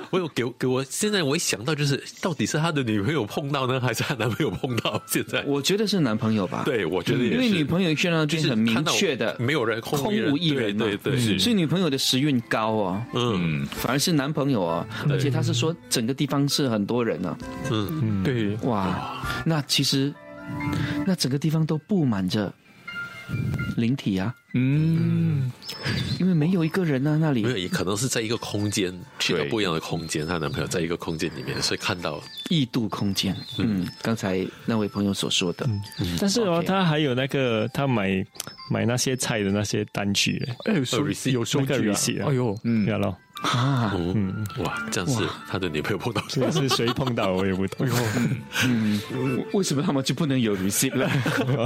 [0.09, 5.01] 我有给我给我现在我一想到就是，到底是他的女朋友碰到呢，还是他男朋友碰到？
[5.05, 5.43] 现在。
[5.45, 13.65] 我觉得是男朋友吧，，对我觉得也是，因为女朋友去那就是很明确的没有人空空无一人嘛，对对对，所以女朋友的时运高哦，嗯。
[13.71, 17.37] 反而是男朋友哦，而且他是说整个地方是很多人呢、
[17.69, 20.13] 嗯，对，哇，那其实
[21.05, 22.53] 那整个地方都布满着
[23.77, 25.51] 灵体啊，嗯，
[26.19, 27.43] 因为没有一个人啊，那里。
[27.43, 33.35] 没有，也可能是在一个空间去了不一样的空间，她男朋友在一个空间里面，所以看到异度空间。
[33.57, 35.67] 嗯，刚才那位朋友所说的，
[36.19, 38.25] 但是哦他还有那个他买
[38.69, 42.27] 买那些菜的那些单据嘞，哎，有收 receipt，有收据啊。
[42.27, 42.85] 哎呦，嗯。
[42.85, 47.87] 对咯，啊，嗯，哇，这样是他的女朋友碰到这是谁碰到我也不懂。
[48.65, 48.99] 嗯，
[49.53, 51.09] 为什么他们就不能有 receipt 了？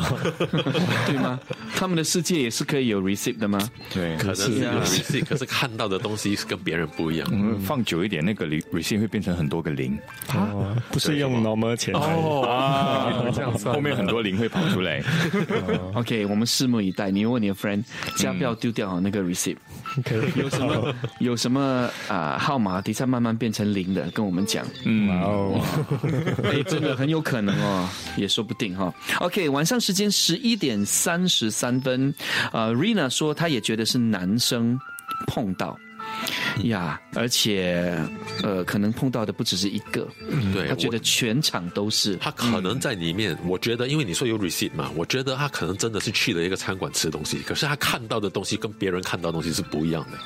[1.05, 1.39] 对吗？
[1.75, 3.59] 他们的世界也是可以有 receipt 的吗？
[3.93, 7.27] 对，可能是 receipt，可是看到的东西是跟别人不一样。
[7.31, 9.97] 嗯，放久一点，那个 re- receipt 会变成很多个零
[10.29, 15.03] 啊，不是用 normal 钱哦啊这样算后面很多零会跑出来。
[15.93, 17.11] OK，我们拭目以待。
[17.11, 17.83] 你问你的 friend，
[18.15, 19.57] 家不要丢掉那个 receipt，、
[20.35, 21.66] 有什么有什么
[22.07, 24.65] 啊、号码，底下慢慢变成零的，跟我们讲。
[24.85, 25.61] 嗯，哦，
[26.43, 32.13] 哎，真的很有可能哦，也说不定哈、OK，晚上时间十一点三十三分，
[32.51, 34.79] 呃，Rina 说她也觉得是男生
[35.27, 35.77] 碰到。
[36.63, 37.95] 呀，而且
[38.41, 40.07] 呃，可能碰到的不只是一个，
[40.53, 42.15] 对，他觉得全场都是。
[42.15, 50.17] 他可能在里面，我觉得，因为你说有 receipt 嘛，我觉得他可能真的是去了一个餐馆吃东西，可是他看到的东西跟别人看到的东西是不一样的。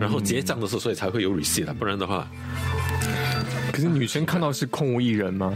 [0.00, 2.28] 然后结账的时候，所以才会有 receipt 啊，不然的话，
[3.72, 5.52] 可是女生看到是空无一人吗？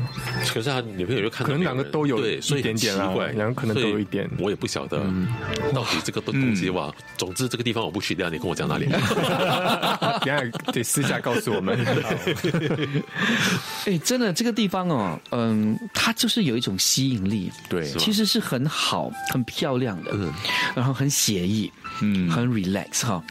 [0.53, 4.99] 可是他女朋友就看到可能两个都有对，所以一点奇怪，两个可能都有一点我也不晓得
[5.73, 6.93] 到底这个东西哇。
[7.17, 8.87] 总之这个地方我不去掉，你跟我讲哪里？
[8.91, 10.41] 等一下
[10.73, 11.79] 得私下告诉我们。
[13.87, 20.13] 哎，真的，这个地方哦，嗯，它就是有一种吸引力，对其实是很好、很漂亮的，
[20.75, 21.71] 然后很写意，
[22.01, 23.23] 嗯很 relax 哈，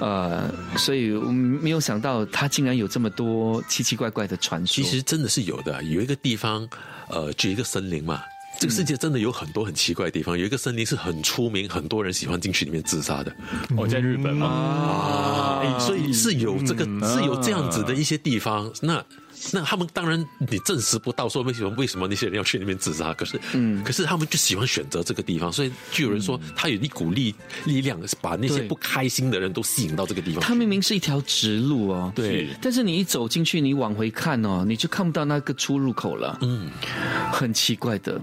[0.00, 4.82] 呃，所以我没有想到它竟然有这么多奇奇怪怪的传说。
[4.82, 6.68] 其实真的是有的，有一个地方，
[7.08, 8.20] 呃，就一个森林嘛。
[8.58, 13.34] 这个世界真的有很多很奇怪的地方，有一个森林是很出名，很多人喜欢进去里面自杀的。
[13.74, 18.70] 我在日本嘛，啊，所以是有这个、是有这样子的一些地方。
[18.82, 19.02] 那
[19.52, 30.46] 那他们当然你证实不到说为什么为什么那些人要去那边自杀，可是嗯，可是他们就喜欢选择这个地方，所以就有人说他有一股力力量，把那些不开心的人都吸引到这个地方去。
[30.46, 32.48] 它明明是一条直路哦，对。
[32.60, 36.70] 但是你一走进去，你往回看哦，你就看不到那个出入口了，嗯，
[37.32, 38.20] 很奇怪的。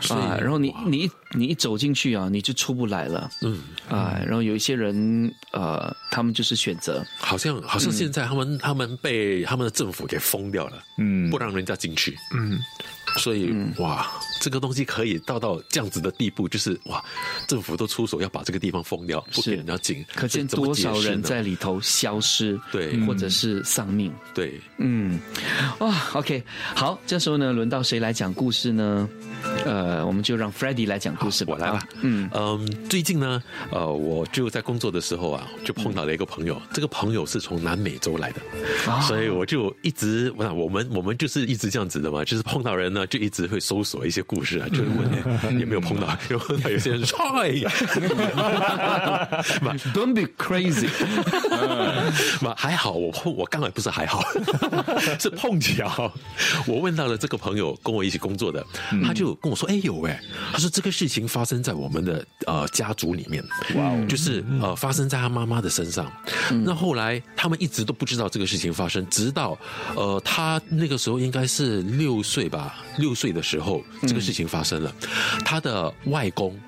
[0.00, 0.38] 所以啊。
[0.40, 4.20] 然后你你一你一走进去啊，你就出不来了，嗯，啊。
[4.24, 7.04] 然后有一些人呃，他们就是选择。
[7.18, 11.30] 好像好像现在他们、他们被他们的政府给封掉了，嗯。
[11.30, 12.58] 不让人家进去，嗯，
[13.18, 17.04] 所以、哇，这个东西可以到到这样子的地步，就是哇，
[17.48, 22.98] 政府都出手要把这个地方封掉，不给人家进，可见多少人在里头消失，对。
[23.06, 24.12] 或者是丧命。
[24.34, 24.60] 对。
[24.78, 25.18] 嗯，
[25.80, 26.42] 哇，OK，
[26.74, 29.08] 好，这时候呢，轮到谁来讲故事呢？
[29.64, 31.54] 呃，我们就让 f r e d d y 来讲故事吧。
[31.54, 31.88] 我来吧啊。
[32.02, 38.40] 嗯嗯，最近呢，呃，我就在工作的时候啊，就碰到了一个朋友，这个朋友是从南美洲来的，
[39.02, 47.50] 所以我就一直，那我们我们就是一直这样子的嘛，就是碰到人呢，就一直会搜索一些故事啊，就是问哎有没有碰到， 有碰到有些人说，哎，，
[49.94, 50.88] Don't be crazy。
[52.40, 54.22] 嘛还好，我碰我刚才不是还好，
[55.18, 56.12] 是碰巧，
[56.66, 58.64] 我问到了这个朋友跟我一起工作的，
[59.04, 60.20] 他就跟我说，哎有哎，
[60.52, 63.42] 他说这个事情发生在我们的呃家族里面，
[63.74, 66.10] 哇，就是呃发生在他妈妈的身上。
[66.64, 69.58] 那后来他们一直都不知道这个事情发生，直到
[69.94, 74.94] 呃他那个时候应该是六岁吧，六岁的时候这个事情发生了，
[75.44, 76.58] 他的外公。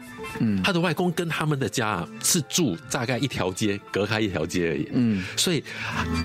[0.40, 4.88] 嗯，他的外公跟他们的家啊是住大概一条街，隔开一条街而已。
[4.92, 5.62] 嗯，所以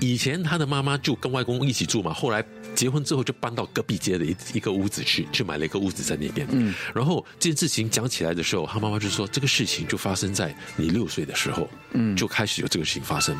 [0.00, 6.46] 以前他的妈妈就跟外公一起住嘛，后来结婚之后就搬到隔壁街的一一个屋子去，去买了一个屋子在那边。
[6.50, 13.36] 嗯，然后这件事情讲起来的时候，他妈妈就说这个事情就发生在你六岁的时候，嗯，就开始有这个事情发生。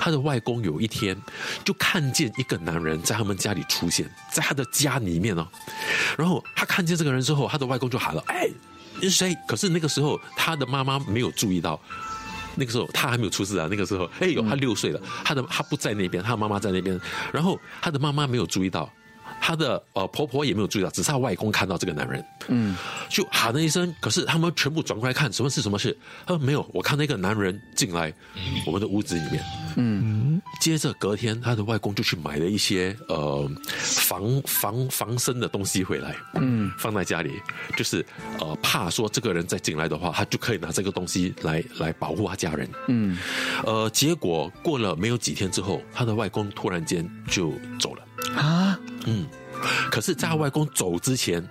[0.00, 1.16] 他的外公有一天
[1.64, 5.46] 就看见一个男人在他们家里出现，在他的家里面哦，
[6.18, 8.48] 然后他看见这个人之后，他的外公就喊了：“哎！”
[9.00, 9.36] 是谁？
[9.48, 11.80] 可是那个时候，他的妈妈没有注意到。
[12.56, 16.98] 那个时候他还没有出世啊，那个时候，哎呦，他六岁了，他的他不在那边，他妈妈在那边，
[17.32, 18.92] 然后他的妈妈没有注意到，
[19.44, 22.76] 他的呃婆婆也没有注意到，只是她外公看到这个男人，嗯，
[23.08, 25.98] 就喊了一声，可是他们全部转过来看，什么是什么事？
[26.24, 28.14] 他说没有，我看那个男人进来
[28.64, 37.42] 我们的屋子里面，嗯，接着隔天他的外公就去买了一些呃防防防身的东西回来，嗯，放在家里，
[37.76, 38.06] 就是
[38.38, 43.18] 呃怕说这个人再进来的话，他就可以拿这个东西来来保护他家人，嗯，
[43.66, 48.02] 呃，结果过了没有几天之后，他的外公突然间就走了。
[48.36, 49.26] 啊，嗯，
[49.90, 51.46] 可是，在他外公走之前，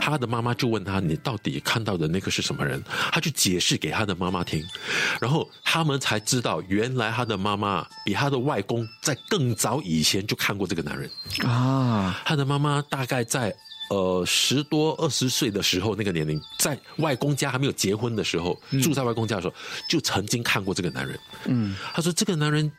[0.00, 4.62] 他的妈妈就问他：“你到底看到的那个是什么人？”他就解释给他的妈妈听，
[5.20, 11.10] 然后他们才知道，原来他的妈妈比他的外公在更早以前就看过这个男人。
[11.48, 13.54] 啊，他的妈妈大概在
[13.90, 19.54] 呃十多二十岁的时候那个年龄，在外公家还没有结婚的时候，住在外公家的时候，
[19.88, 21.18] 就曾经看过这个男人。
[21.46, 22.70] 嗯，他说这个男人。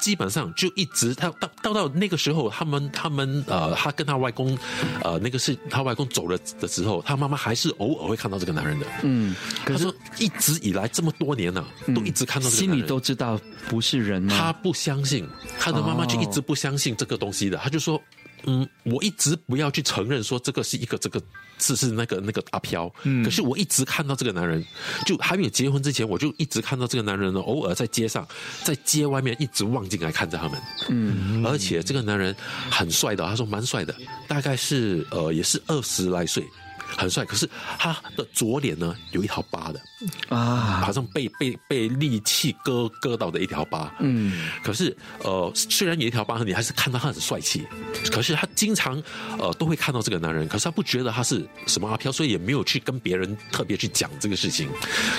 [0.00, 4.56] 基本上就一直他到到到那个时候，他们他们呃，他跟他外公，
[5.04, 8.86] 呃，那个是他外公走了的时候，他妈妈还是偶尔会看到这个男人的。
[9.02, 12.86] 嗯，可是他说一直以来这么多年了、都一直看到这个心里。
[12.86, 14.36] 都知道不是人吗？
[14.38, 15.28] 他不相信，
[15.58, 17.58] 他的妈妈就一直不相信这个东西的。
[17.58, 18.00] 他就说
[18.46, 21.20] ：“嗯，我一直不要去承认说这个是一个这个
[21.58, 24.64] 是是那个那个阿飘，嗯，可是我一直看到这个男人，
[25.04, 28.26] 就还没有结婚之前，我就一直看到这个男人呢，偶尔在街上，
[28.64, 32.34] 在街外面一直望进来看着他们，嗯，而且这个男人
[32.70, 33.94] 很帅的，他说蛮帅的，
[34.28, 36.44] 大概是呃也是二十来岁。”
[36.86, 39.80] 很帅，可是他的左脸呢有一条疤的，
[40.28, 43.92] 啊，好像被被被利器割割到的一条疤。
[44.00, 47.64] 嗯，可是呃，虽然有一条疤痕，你还是看到他很帅气。
[48.12, 49.02] 可是他经常
[49.38, 54.68] 呃都会看到这个男人，可是他不觉得他是什么阿飘，所以也没有去跟别人特别去讲这个事情。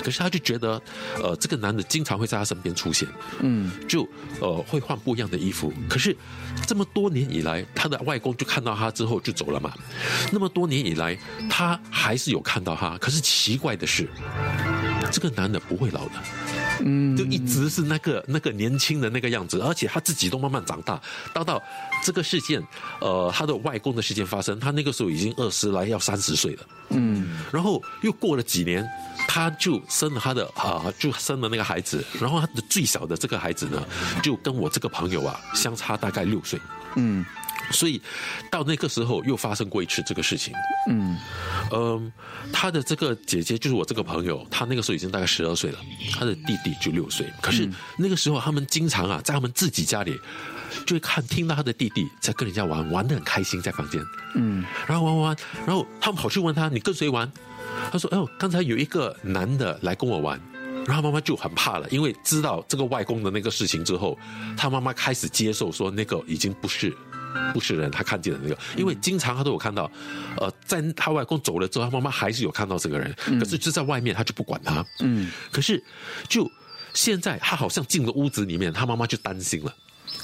[0.02, 0.80] 可是他就觉得
[1.22, 3.08] 呃，这个男的经常会在他身边出现，
[3.40, 4.08] 嗯，就
[4.40, 5.72] 呃会换不一样的衣服。
[5.88, 6.16] 可是
[6.66, 9.72] 这么多年以来，他的外公就看到他之后就走了嘛。
[10.32, 11.16] 那么多年以来，
[11.48, 11.57] 他
[11.90, 12.96] 还是有看到他。
[12.98, 14.08] 可是奇怪的是，
[15.10, 16.14] 这个男的不会老的。
[16.80, 21.00] 嗯，就一直是那个那个年轻的那个样子，而且他自己都慢慢长大，
[21.34, 21.60] 到到
[22.04, 22.64] 这个事件，
[23.00, 28.88] 呃，他的外公的事件发生，他那个时候已经二十来要三十岁了，嗯，然后又过了几年，
[29.26, 33.84] 他就生了他的啊、就生了那个孩子，然后他的最小的这个孩子呢，
[34.22, 36.60] 就跟我这个朋友啊相差大概六岁，
[36.94, 37.26] 嗯
[37.70, 38.00] 所以
[38.50, 40.54] 到那个时候又发生过一次这个事情，
[40.88, 41.16] 嗯
[41.72, 42.12] 嗯，
[42.52, 45.78] 他的这个姐姐就是我这个朋友，他那个时候已经大概十二岁了，
[46.12, 47.30] 他的弟弟就六岁。
[47.40, 50.18] 可是那个时候他们经常啊，在他们自己家里，
[50.86, 54.00] 就会看听到他的弟弟在跟人家玩，玩的很开心，在房间，
[54.34, 57.30] 嗯然后玩玩玩，然后他们跑去问他，你跟谁玩？
[57.92, 60.40] 他说：“哎呦，刚才有一个男的来跟我玩。”
[60.86, 64.18] 然后妈妈就很怕了，因为知道这个外公的那个事情之后，
[64.56, 66.96] 他妈妈开始接受说那个已经不是
[67.52, 69.90] 不是人，他看见的那个，因为经常他都有看到，
[70.36, 75.82] 呃，在他外公走了之后，他妈妈还是有看到这个人，可是就在外面，他就不管他，嗯可是
[76.28, 76.50] 就
[76.94, 79.74] 现在他好像进了屋子里面，他妈妈就担心了。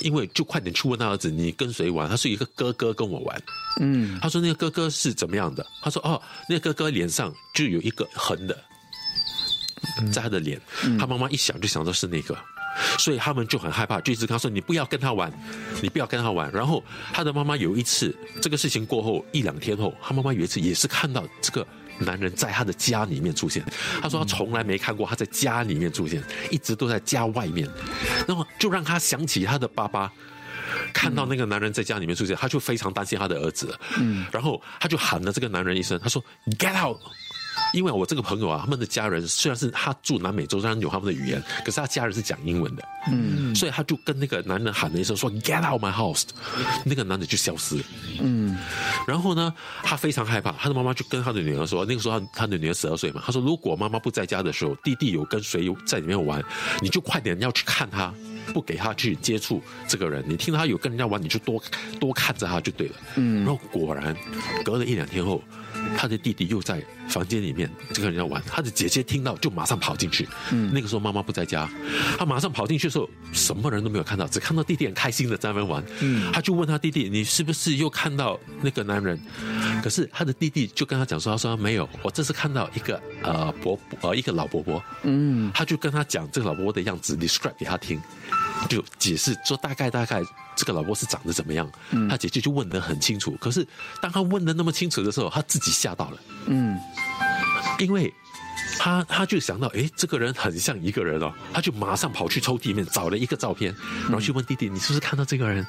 [0.01, 2.09] 因为就快点去问他儿子，你跟谁玩？
[2.09, 3.43] 他说一个哥哥跟我玩。
[3.81, 5.65] 嗯他说那个哥哥是怎么样的？
[5.83, 8.59] 他说哦，那个哥哥脸上就有一个横的，
[10.11, 10.61] 在他的脸。
[10.99, 12.37] 他妈妈一想就想到是那个，
[12.99, 15.33] 所以他们就很害怕，就一直跟他说你不要跟他玩，
[15.81, 16.51] 你不要跟他玩。
[16.53, 16.83] 然后
[17.13, 21.67] 他的妈妈有一次这个事情过后一两天后，他妈妈有一次也是看到这个。
[21.97, 23.65] 男人在他的家里面出现，
[24.03, 27.71] 他说他从来没看过他在家里面出现，一直都在家外面，
[28.27, 30.13] 那么就让他想起他的爸爸，
[30.93, 36.21] 看到那个男人在家里面出现，他就非常担心他的儿子，嗯，然后他就喊了这个男人一声，他说
[36.59, 36.99] “get out”。
[37.73, 46.25] 因为我这个朋友啊，他们的家人虽然是他住南美洲，虽然有他们的语言，可是他家人是讲英文的，嗯，所以他就跟那个男人喊了一声说 “get out my house”，
[46.85, 47.85] 那个男的就消失了，
[48.21, 48.57] 嗯。
[49.07, 56.43] 然后呢，他非常害怕，他的妈妈就跟他的女儿说，那个时候他他的女儿十二岁嘛，他说如果妈妈不在家的时候，弟弟有跟谁有在里面玩，
[56.81, 58.13] 你就快点要去看他，
[58.53, 60.25] 不给他去接触这个人。
[60.27, 61.63] 你听他有跟人家玩，你就多
[62.01, 62.95] 多看着他就对了。
[63.17, 63.45] 嗯。
[63.45, 64.17] 然后果然，
[64.65, 65.43] 隔了一两天后，
[65.97, 70.29] 他的弟弟又在房间里面这个人要玩，他的姐姐听到就马上跑进去。
[70.53, 71.69] 嗯，那个时候妈妈不在家，
[72.19, 75.85] 他马上跑进去的时候，什么人都没有看到，只看到弟弟很开心的在那边玩。
[76.01, 79.19] 嗯，他就问他弟弟：“你是不是又看到那个男人？”
[79.83, 88.01] 可是他的弟弟就跟他讲说：“他说没有，我这次看到一个呃伯伯呃一个老伯伯。”嗯他就跟他讲这个老伯伯的样子，describe 给他听，
[88.69, 90.23] 就解释说大概大概
[90.57, 91.71] 这个老婆是长得怎么样。
[92.09, 93.67] 他姐姐就问得很清楚，可是
[94.01, 96.79] 当他问的那么清楚的时候，他自己吓到了，嗯
[97.79, 98.13] 因为
[98.79, 103.75] 他他就想到，哎，这个人很像一个人哦，他就马上跑去抽屉里面找了一个照片，
[104.05, 105.67] 然后去问弟弟，你是不是看到这个人？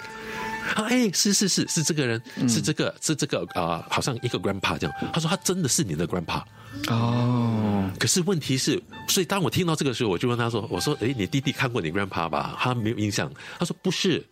[0.73, 4.95] 啊，哎，是是是是这个人，是这个是这个啊、好像一个 grandpa 这样。
[5.13, 6.41] 他说他真的是你的 grandpa。
[6.89, 13.31] 哦可是问题是，所以当我听到这个时候，我就问他说：“我说，诶，你弟弟看过你 grandpa 吧？”他没有印象。
[13.57, 14.25] 他说：“不是，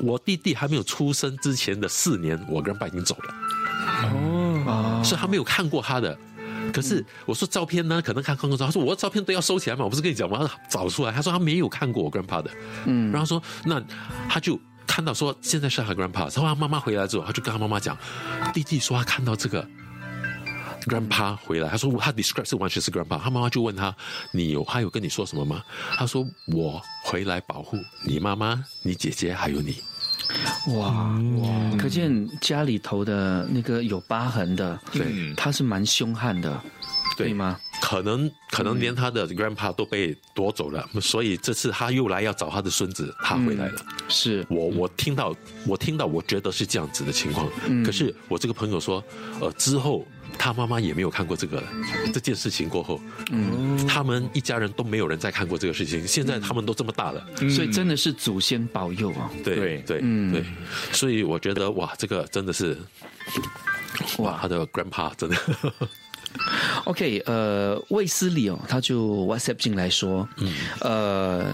[0.00, 3.34] 我弟弟还没有出生之前的四年，我 grandpa 已经走了，
[4.66, 6.16] 哦所以他没有看过他的。”
[6.72, 8.64] 可是我说照片呢，可能看看过照。
[8.64, 10.38] 他说我的照片都要收起来嘛，我不是跟你讲吗？
[10.46, 11.12] 他找出来。
[11.12, 12.50] 他说他没有看过我 grandpa 的。
[12.86, 13.82] 嗯然后说那
[14.28, 17.96] 他就看到说现在是他 grandpa，然后他妈妈回来之后，他就跟他妈妈讲，
[18.52, 19.66] 弟弟说他看到这个
[20.86, 23.94] grandpa 回来，他说他 describe 是完全是 grandpa，他妈妈就问他，
[24.32, 25.62] 你有他有跟你说什么吗？
[25.96, 29.76] 他说我回来保护你妈妈、你姐姐还有你。
[30.76, 36.60] 哇哇，可见家里头的那个有疤痕的，对，他是蛮凶悍的，
[37.16, 37.32] 对。
[37.32, 37.58] 吗？
[37.80, 43.84] 可能可能连他的 grandpa 都被夺走了，所以这次他又来要找他的孙子，他回来了。
[44.08, 44.46] 是。
[44.48, 45.34] 我我听到
[45.66, 47.48] 我听到我觉得是这样子的情况，
[47.84, 49.02] 可是我这个朋友说，
[49.40, 50.06] 呃，之后
[50.42, 51.62] 他妈妈也没有看过这个
[52.12, 56.04] 这件事情过后，嗯，他们一家人都没有人再看过这个事情。
[56.04, 59.30] 现在他们都这么大了，所以真的是祖先保佑啊！
[59.44, 60.00] 对对对
[60.32, 60.44] 对，
[60.90, 62.76] 所以我觉得哇，这个真的是
[64.18, 65.36] 哇，他的 grandpa 真的。
[66.84, 71.52] OK，呃，卫斯理哦，他就 WhatsApp 进来说，嗯，呃，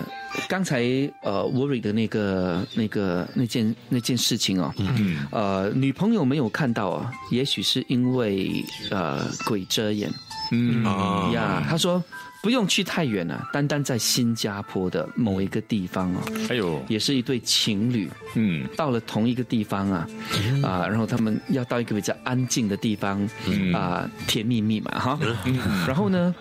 [0.48, 0.80] 刚才
[1.22, 10.10] 呃 Worry 的那个那个那件那件事情哦，嗯，呃，女朋友没有看到啊，也许是因为呃鬼遮眼，
[10.52, 11.30] 嗯啊。
[11.32, 12.02] 呀，他说。
[12.40, 20.06] 不用去太远了，单单在新加坡的某一个地方哦，哎呦，也是一对情侣，嗯，到了同一个地方啊，
[20.62, 23.20] 啊，然后他们要到一个比较安静的地方，
[23.74, 25.18] 啊，甜蜜蜜嘛哈，
[25.86, 26.34] 然后呢，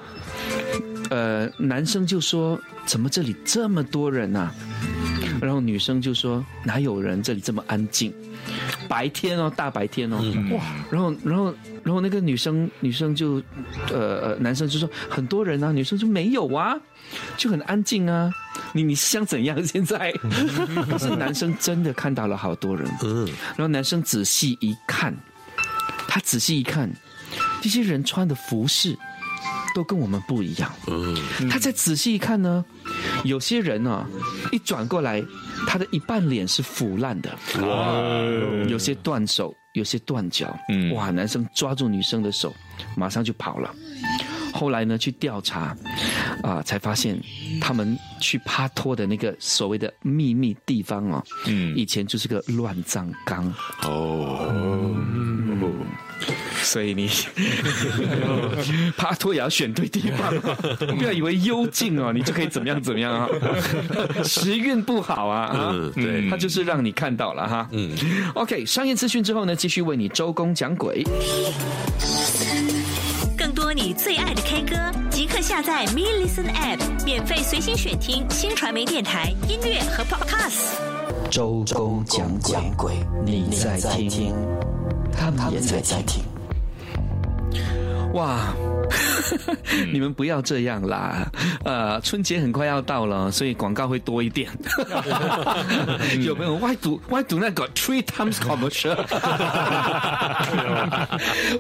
[1.10, 4.54] 呃，男生就说：“怎么这里这么多人啊？”
[5.42, 7.22] 然后女生就说：“哪有人？
[7.22, 8.14] 这里这么安静。”
[8.88, 10.18] 白天哦，大白天哦，
[10.52, 10.64] 哇！
[10.90, 13.42] 然后，然后，然后那个女生，女生就，
[13.92, 16.76] 呃呃，男生就说很多人啊，女生就没有啊，
[17.36, 18.32] 就很安静啊。
[18.74, 19.62] 你你想怎样？
[19.66, 20.12] 现在，
[20.90, 23.26] 可是男生真的看到了好多人，嗯。
[23.56, 25.14] 然后男生仔细一看，
[26.08, 26.90] 他仔细一看，
[27.62, 28.98] 这些人穿的服饰
[29.76, 31.15] 都跟我们不一样，嗯。
[31.49, 32.63] 他再仔细一看呢，
[33.24, 34.07] 有些人啊，
[34.51, 35.24] 一转过来。
[35.68, 37.99] 他的一半脸是腐烂的，哇，
[38.70, 42.55] 有些断手，有些断脚，嗯，哇，男生抓住女生的手，
[42.95, 43.74] 马上就跑了。
[44.58, 45.78] 后来呢，去调查，
[46.41, 47.16] 啊，才发现
[47.62, 53.53] 他们去趴托的那个所谓的秘密地方哦，嗯，以前就是个乱葬岗。
[53.84, 54.95] 哦。
[56.64, 57.08] 所以你
[58.97, 60.34] 爬托也要选对地方，
[60.97, 63.30] 不要以为幽静哦，你就可以怎么样怎么样啊，
[64.26, 67.95] 时运不好啊啊，对，他就是让你看到了哈，嗯
[68.34, 71.03] ，OK，商业资讯之后呢，继续为你周公讲鬼，
[73.78, 74.75] 你最爱的 K 歌，
[75.11, 80.80] 即刻下载 Me Listen App，免费随心选听新传媒电台音乐和 Podcast，
[81.30, 82.28] 周公讲
[82.75, 84.34] 鬼，你在听，
[85.11, 86.23] 他们也在听。
[88.13, 88.51] 哇，
[89.92, 91.30] 你们不要这样啦！
[91.64, 94.50] 呃，春节很快要到了，所以广告会多一点。
[96.22, 98.96] 有没有外读外读那个 three times commercial？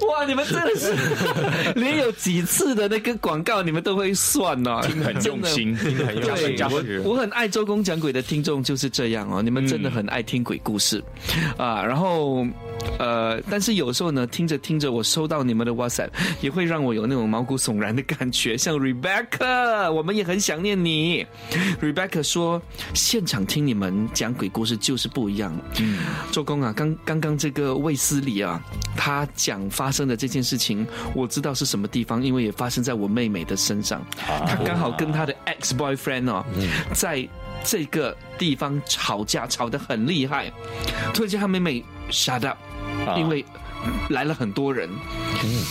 [0.07, 0.95] 哇，你们真的是
[1.79, 6.57] 连有几次的那个广告你们都会算哦，听很用心，听很用心。
[7.03, 11.03] 我我很爱周公讲鬼的听众就是这样哦，你们真的很爱听鬼故事
[11.57, 11.83] 啊。
[11.83, 12.45] 然后
[12.99, 16.09] 呃，但是有时候呢，听着听着，我收到你们的 WhatsApp。
[16.41, 21.25] 也会让我有那种毛骨悚然的感觉， 像 Rebecca，我们也很想念你。
[21.81, 22.61] Rebecca 说，
[22.93, 25.55] 现场听你们讲鬼故事就是不一样。
[25.79, 25.99] 嗯，
[26.31, 28.61] 周公啊，刚刚刚这个卫斯理啊，
[28.95, 34.01] 他讲发生的这件事情，我知道是什么地方，因为也发生在我妹妹的身上。
[34.17, 36.45] 他刚好跟他的 ex boyfriend 哦，
[36.93, 37.27] 在
[37.63, 40.51] 这个地方吵架，吵得很厉害。
[41.13, 42.57] 突然间，他妹妹 shut up，
[43.17, 43.43] 因为。
[44.09, 44.89] 来了很多人，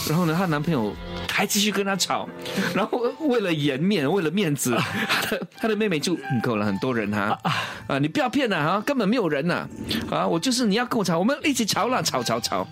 [0.08, 0.94] 然后呢，她男朋友
[1.30, 2.28] 还继续跟她吵，
[2.74, 4.76] 然后为了颜面，为了面子，
[5.08, 7.38] 她的她的妹妹就够了很多人哈
[7.86, 9.66] 啊，你不要骗了哈，根本没有人呐
[10.10, 12.66] 啊，我就是你要跟我吵，我们一起吵了，吵吵吵，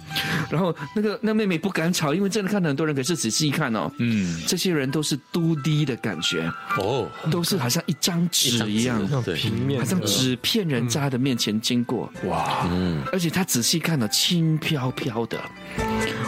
[0.50, 9.00] 然后那个那妹妹不敢吵，因为真的看到很多人，可是仔细一看哦，嗯，这些人都是嘟滴的感觉哦，都是好像一张纸一样，
[9.34, 15.14] 平面，好像纸片人在她的面前经过哇，嗯，而且她仔细看了，轻飘飘。
[15.26, 15.33] 的，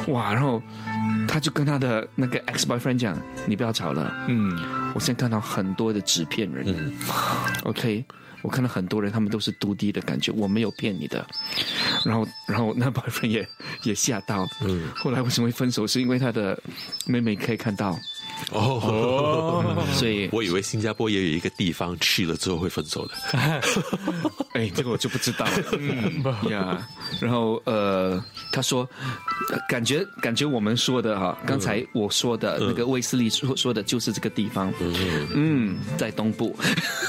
[0.08, 0.32] 哇！
[0.32, 0.62] 然后
[1.26, 4.56] 他就跟他的那个 ex boyfriend 讲：“你不要吵了。”嗯，
[4.94, 6.64] 我现在看到很多的纸片人。
[6.66, 6.92] 嗯，
[7.64, 8.04] OK，
[8.42, 11.26] 我看到很多人，他们都是嘟滴的感觉，我没有骗你的。
[12.04, 13.48] 然后，然后那 boyfriend 也
[13.82, 14.46] 也吓到。
[14.62, 15.86] 嗯，后来为什么会分手？
[15.86, 16.58] 是因为他的
[17.06, 17.98] 妹妹可以看到
[18.52, 19.64] 哦，
[19.94, 23.14] 所以我以为新加坡也有一个地方去了之后会分手的。
[24.54, 25.52] 哎，这个我就不知道了。
[25.78, 26.86] 嗯呀，
[27.20, 28.22] 然后呃，
[28.52, 28.88] 他说，
[29.52, 34.72] 呃感觉感觉我们说的哈，刚才我说的那个威斯利说说的就是这个地方。
[35.34, 36.56] 嗯，在东部。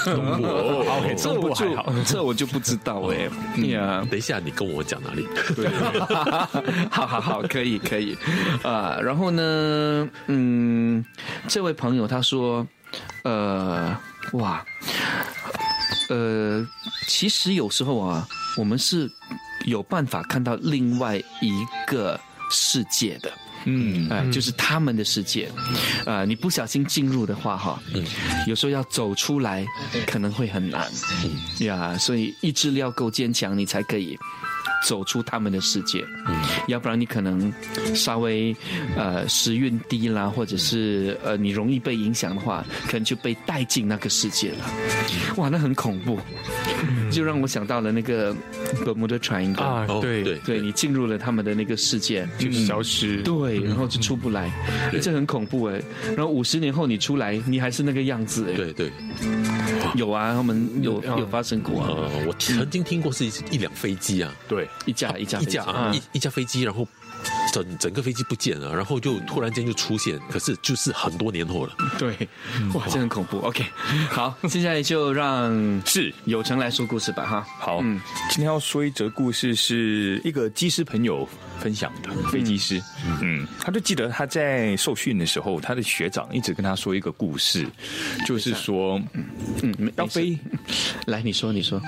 [0.06, 0.44] 东部
[1.18, 1.66] 这我就
[2.06, 3.30] 这我就不知道哎。
[3.68, 5.26] 呀，等一下，你跟我讲哪里？
[6.92, 8.18] 好好好，可以可以
[8.64, 8.98] 啊。
[9.02, 11.04] 然后呢，嗯，
[11.48, 12.66] 这位朋友他说，
[13.24, 13.98] 呃，
[14.34, 14.66] 哇，
[16.10, 16.66] 呃，
[17.08, 19.10] 其实有时候啊，我们是
[19.66, 23.32] 有办法看到另外一个世界的。
[23.70, 25.52] 嗯，哎、就是他们的世界，
[26.06, 27.78] 啊、你不小心进入的话，哈，
[28.46, 29.66] 有时候要走出来
[30.06, 30.90] 可能会很难，
[31.60, 34.18] 呀，所以意志力要够坚强，你才可以
[34.86, 36.04] 走出他们的世界，
[36.68, 37.52] 要不然你可能
[37.94, 38.56] 稍微
[38.96, 44.66] 呃时运低啦，或者是呃你容易被影响的话，可能就被带进那个世界了，
[45.38, 46.20] 哇，那很恐怖，
[47.12, 48.36] 就让我想到了那个
[48.84, 50.24] Bermuda Triangle 啊，哦对。
[50.24, 50.38] 对。
[50.48, 53.18] 对你进入了他们的那个世界，就消失。
[53.24, 54.52] 对，然后就出不来，
[55.02, 55.82] 这很恐怖哎。
[56.16, 58.56] 然后五十年后你出来，你还是那个样子哎。
[58.56, 58.92] 对对，
[59.96, 65.92] 有啊，他们有有发生过啊，呃，我曾经听过是一一辆飞机啊，对，一架一架一架啊。
[65.94, 66.88] 一一架飞机，然后
[67.54, 71.74] 整整个飞机不见了，然后就突然间就出现，可是就是很多年后了。
[71.98, 72.10] 对，
[72.74, 73.40] 哇，这很恐怖。
[73.40, 73.66] OK，
[74.10, 77.48] 好， 现在就让是有成来说故事吧哈。
[77.60, 78.00] 好，嗯。
[78.30, 81.28] 今天要说一则故事，是一个机师朋友
[81.60, 82.82] 分享的，飞机师。
[83.22, 87.66] 嗯，他就记得他在受训的时候，他的学长一直跟他说一个故事，
[88.26, 89.02] 就是说
[89.64, 90.38] 嗯，要飞。
[91.06, 91.82] 来，你说你说，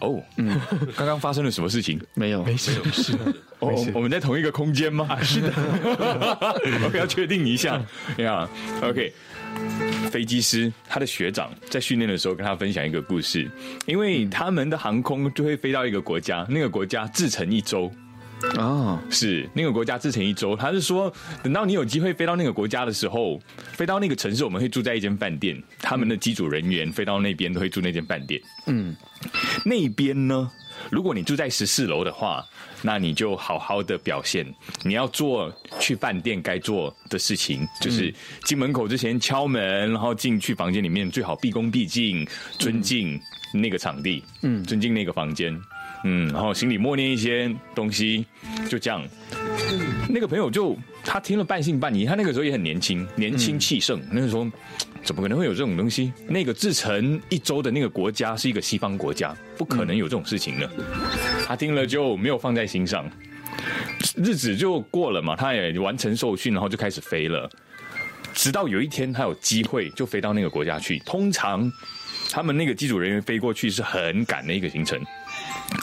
[0.00, 0.60] 哦，嗯，
[0.96, 2.00] 刚刚发生了什么事情？
[2.14, 3.12] 没有，没事，是，
[3.60, 5.16] 哦，我我们在同一个空间吗？
[5.22, 5.52] 是的。
[6.86, 7.80] OK，要确定一下
[8.18, 8.48] 呀。
[8.82, 9.12] OK，
[10.10, 13.50] 飞机师他的学长在训练的时候跟他分享一个故事，
[13.86, 17.92] 因为他们的航空就会飞到一个国家，那个国家自成一周。
[18.56, 21.12] 哦，是那个国家自成一周，他是说，
[21.42, 28.40] 等到你有机会飞到那个国家的时候，飞到那个城市，我们会住在一间饭店，他们的机组人员飞到那边都会住那间饭店。
[28.66, 28.94] 嗯，
[29.64, 30.48] 那边呢，
[30.88, 32.46] 如果你住在十四楼的话，
[32.82, 34.46] 那你就好好的表现，
[34.82, 38.12] 你要做去饭店该做的事情，就是
[38.44, 42.26] 进门口之前敲门，然后进去房间里面最好毕恭毕敬，
[42.58, 43.20] 尊敬
[43.52, 45.58] 那个场地，嗯，尊敬那个房间。
[46.04, 48.24] 嗯，然后心里默念一些东西，
[48.68, 49.04] 就这样。
[50.08, 54.46] 那个朋友就他听了半信半疑，他那个时候也很年轻，年轻气盛，那个时候
[55.04, 56.12] 怎么可能会有这种东西？
[56.26, 60.70] 那个自成一周的那个国家是一个西方国家，不可能有这种事情的。
[61.46, 63.10] 他听了就没有放在心上，
[64.16, 67.50] 日子就过了嘛，他也完成受训，然后就开始飞了。
[68.34, 71.72] 直到有一天他有机会就飞到那个国家去，通常
[72.30, 75.00] 他们那个机组人员飞过去是很赶的一个行程。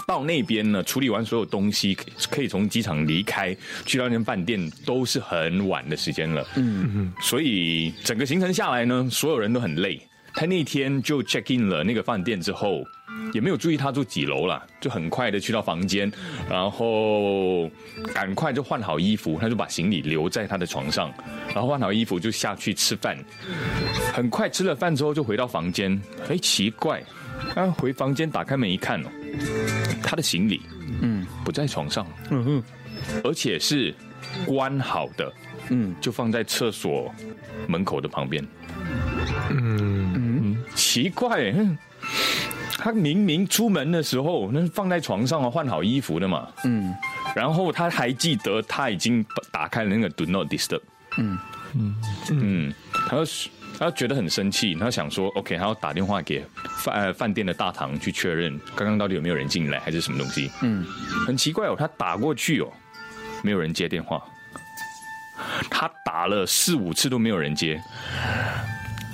[0.08, 1.98] 到那边呢，处理完所有东西，
[2.30, 3.56] 可以从机场离开，
[3.86, 6.46] 去到那间饭店都是很晚的时间了。
[6.56, 10.00] 嗯嗯，所以整个行程下来呢，所有人都很累。
[10.38, 12.84] 他那天就 check in 了那个饭店之后，
[13.34, 16.12] 也没有注意他住几楼啦，就很快的去到房间，
[16.50, 17.72] 然后
[18.14, 21.10] 赶快就换好衣服，他就把行李留在他的床上，
[21.54, 23.18] 然后换好衣服就下去吃饭。
[24.14, 27.02] 很快吃了饭之后就回到房间，哎，奇怪，
[27.54, 29.10] 他回房间打开门一看哦，
[30.04, 30.62] 他的行李，
[31.02, 32.64] 嗯，不在床上，嗯哼，
[33.24, 33.94] 而且是
[34.46, 35.34] 关好的，
[35.70, 37.14] 嗯，就放在厕所
[37.68, 38.46] 门口的旁边，
[39.52, 40.14] 嗯。
[40.18, 41.78] 嗯，奇怪，嗯
[42.78, 46.94] 他明明出门的时候那是放在床上啊，换好衣服的嘛，嗯，
[47.36, 50.82] 然后他还记得他已经打开了那个 Do Not Disturb，
[51.18, 51.38] 嗯。
[51.78, 51.96] 嗯
[52.30, 52.74] 嗯，
[53.10, 53.26] 他就
[53.78, 56.44] 他觉得很生气，他想说 OK，他要打电话给
[56.84, 60.86] 饭呃饭店的大堂去确认刚刚到底有没有人进来还是什么东西，嗯，
[61.28, 62.72] 很奇怪哦，他打过去哦，
[63.44, 64.24] 没有人接电话，
[65.70, 67.82] 他打了四五次都没有人接。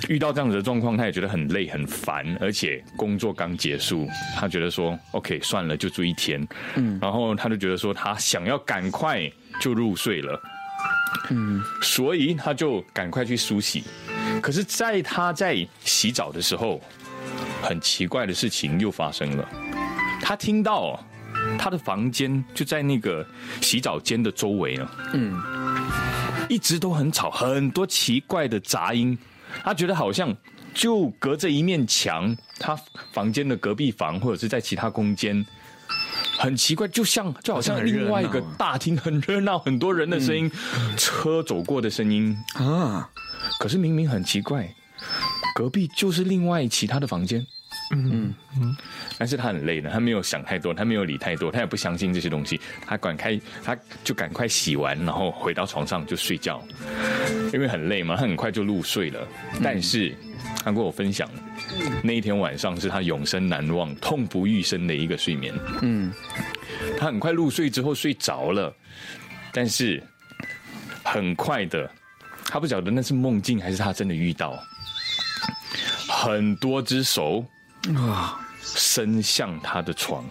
[0.08, 6.44] 遇到这样子的状况，他也觉得很累很烦，而且工作刚结束，他觉得说 OK 算了，就住一天。
[6.74, 10.42] 嗯，然后他就觉得说他想要赶快就入睡了，
[11.30, 13.84] 嗯，所以他就赶快去梳洗。
[14.42, 16.80] 可是，在他在洗澡的时候，
[17.62, 19.48] 很奇怪的事情又发生了，
[20.20, 20.98] 他听到
[21.56, 23.24] 他的房间就在那个
[23.60, 25.40] 洗澡间的周围呢，嗯，
[26.48, 29.16] 一直都很吵，很多奇怪的杂音。
[29.62, 30.34] 他觉得好像
[30.74, 32.76] 就隔着一面墙，他
[33.12, 35.44] 房间的隔壁房或者是在其他空间，
[36.38, 40.50] 很奇怪，就像就好像另外一个大厅很热闹，很多人的声音，
[40.96, 42.36] 车走过的声音。
[42.54, 43.08] 啊，
[43.58, 44.68] 可是明明很奇怪，
[45.54, 47.44] 隔壁就是另外其他的房间。
[47.92, 48.34] 嗯。
[48.60, 48.76] 嗯，
[49.18, 56.62] 但是他很累的，他没有想太多，他没有理太多，他也不相信这些东西，他赶开，他就赶快洗完，然后回到床上就睡觉，
[57.52, 59.26] 因为很累嘛，他很快就入睡了。
[59.62, 60.14] 但是
[60.62, 61.28] 他跟我分享，
[62.02, 65.54] 那一天晚上是他永生难忘、痛不欲生的一个睡眠。
[65.80, 66.12] 嗯，
[66.98, 68.74] 他很快入睡之后睡着了，
[69.50, 70.02] 但是
[71.02, 71.90] 很快的，
[72.52, 74.62] 他不晓得那是梦境还是他真的遇到
[76.06, 77.42] 很多只手。
[77.96, 78.38] 啊！
[78.60, 80.24] 伸向他的床，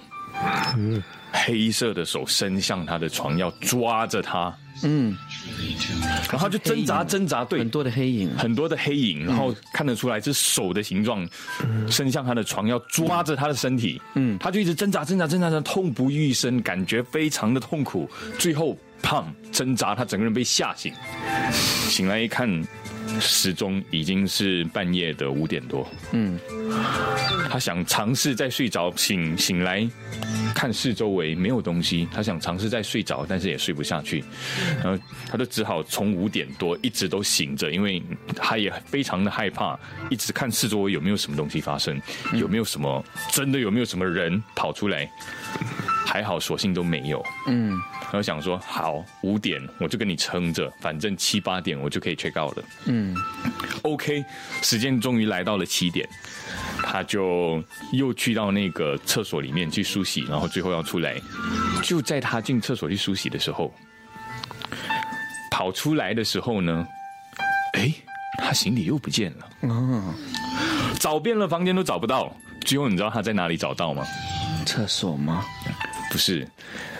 [1.33, 4.55] 黑色的手伸向他的床，要抓着他。
[4.83, 5.17] 嗯，
[6.31, 11.27] 然后就挣扎挣扎，对，很多的黑影，很多的黑影，然后看得出来是手的形状，
[11.89, 14.01] 伸向他的床，要抓着他的身体。
[14.15, 18.09] 嗯，他就一直挣扎挣扎挣扎的，痛不欲生，感觉非常的痛苦。
[18.39, 19.33] 最后，胖！
[19.51, 20.93] 挣扎，他整个人被吓醒，
[21.51, 22.63] 醒来一看。
[23.19, 25.85] 时钟已经是半夜的五点多。
[26.11, 26.39] 嗯，
[27.49, 29.87] 他想尝试再睡着，醒醒来
[30.55, 32.07] 看四周围没有东西。
[32.13, 34.23] 他想尝试再睡着，但是也睡不下去。
[34.81, 38.01] 然后他就只好从五点多一直都醒着，因为
[38.35, 39.77] 他也非常的害怕，
[40.09, 41.99] 一直看四周围有没有什么东西发生，
[42.33, 45.11] 有没有什么真的有没有什么人跑出来。
[46.05, 47.23] 还好，索性都没有。
[47.47, 47.69] 嗯，
[48.01, 52.63] 然后想说，好，五点我就跟你撑着，反正七八点我就可以 check out 了。
[52.85, 53.15] 嗯
[53.83, 54.23] ，OK，
[54.61, 56.07] 时间终于来到了七点，
[56.83, 61.15] 他就又去到那个厕所里面去梳洗，然后最后要出来。
[61.83, 63.73] 就在他进厕所去梳洗的时候，
[65.49, 66.85] 跑出来的时候呢，
[67.73, 67.93] 哎，
[68.37, 69.49] 他行李又不见了。
[69.61, 70.13] 嗯，
[70.99, 74.03] 找遍了房间都找不到，最后你知道他在哪里找到吗？
[74.65, 75.43] 厕所吗？
[76.11, 76.45] 不是，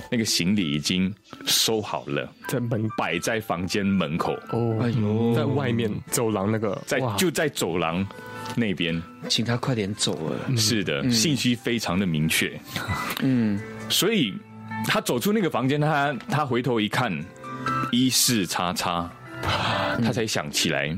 [0.09, 1.13] 那个行李已经
[1.45, 4.33] 收好了，在门摆在房间门口。
[4.51, 8.07] 哦，哎呦，在外面走廊那个，在就在走廊
[8.55, 10.57] 那边，请他快点走了。
[10.57, 12.57] 是的，信息非常的明确。
[13.21, 13.59] 嗯，
[13.89, 14.33] 所以
[14.85, 17.13] 他走出那个房间，他他回头一看，
[17.91, 19.11] 一四叉叉，
[20.01, 20.97] 他才想起来。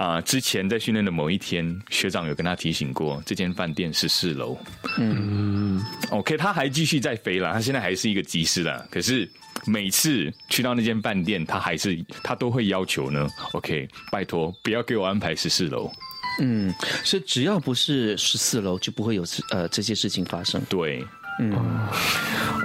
[0.00, 0.18] 啊！
[0.22, 4.58] 之前在训练的某一天，学长有跟他提醒过，这间饭店是四楼。
[4.96, 5.78] 嗯
[6.08, 8.88] ，OK，他还继续在飞了，他现在还是一个机师了。
[8.90, 9.28] 可是
[9.66, 13.28] 每次去到那间饭店，他还是他都会要求呢。
[13.52, 15.92] OK，拜托不要给我安排十四楼。
[16.40, 16.74] 嗯，
[17.04, 20.62] 所以只要不是十四楼，就不会有呃这些事情发生。
[20.70, 21.04] 对。
[21.42, 21.54] 嗯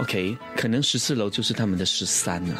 [0.02, 2.56] ，OK，可能十四楼就是他们的十三了。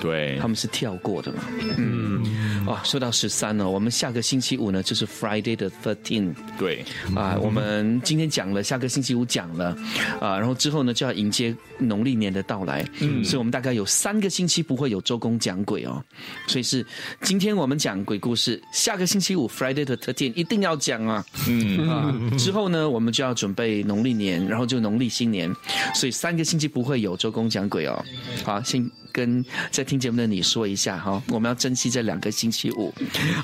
[0.00, 1.44] 对，他们是跳过的嘛。
[1.78, 6.34] 嗯，哇，说到十三呢，我们下个星期五呢就是 Friday 的 Thirteen。
[6.58, 6.84] 对，
[7.14, 9.76] 啊，我们今天讲了，下个星期五讲了，
[10.20, 12.84] 啊，然后之后呢就要迎接农历年的到来。
[12.98, 16.04] 嗯，所以我们大概有三个星期不会有周公讲鬼哦。
[16.48, 16.84] 所以是
[17.20, 21.24] 今天我们讲鬼故事，下个星期五 Friday 的 Thirteen 一定要讲啊。
[21.48, 25.51] 嗯啊，之后呢我们就要准备农历年，然后就农历新年。
[25.94, 28.04] 所以三个星期不会有周公讲鬼哦，
[28.44, 32.92] 好，先跟在听节目的你说一下哈，我们要珍惜这两个星期五。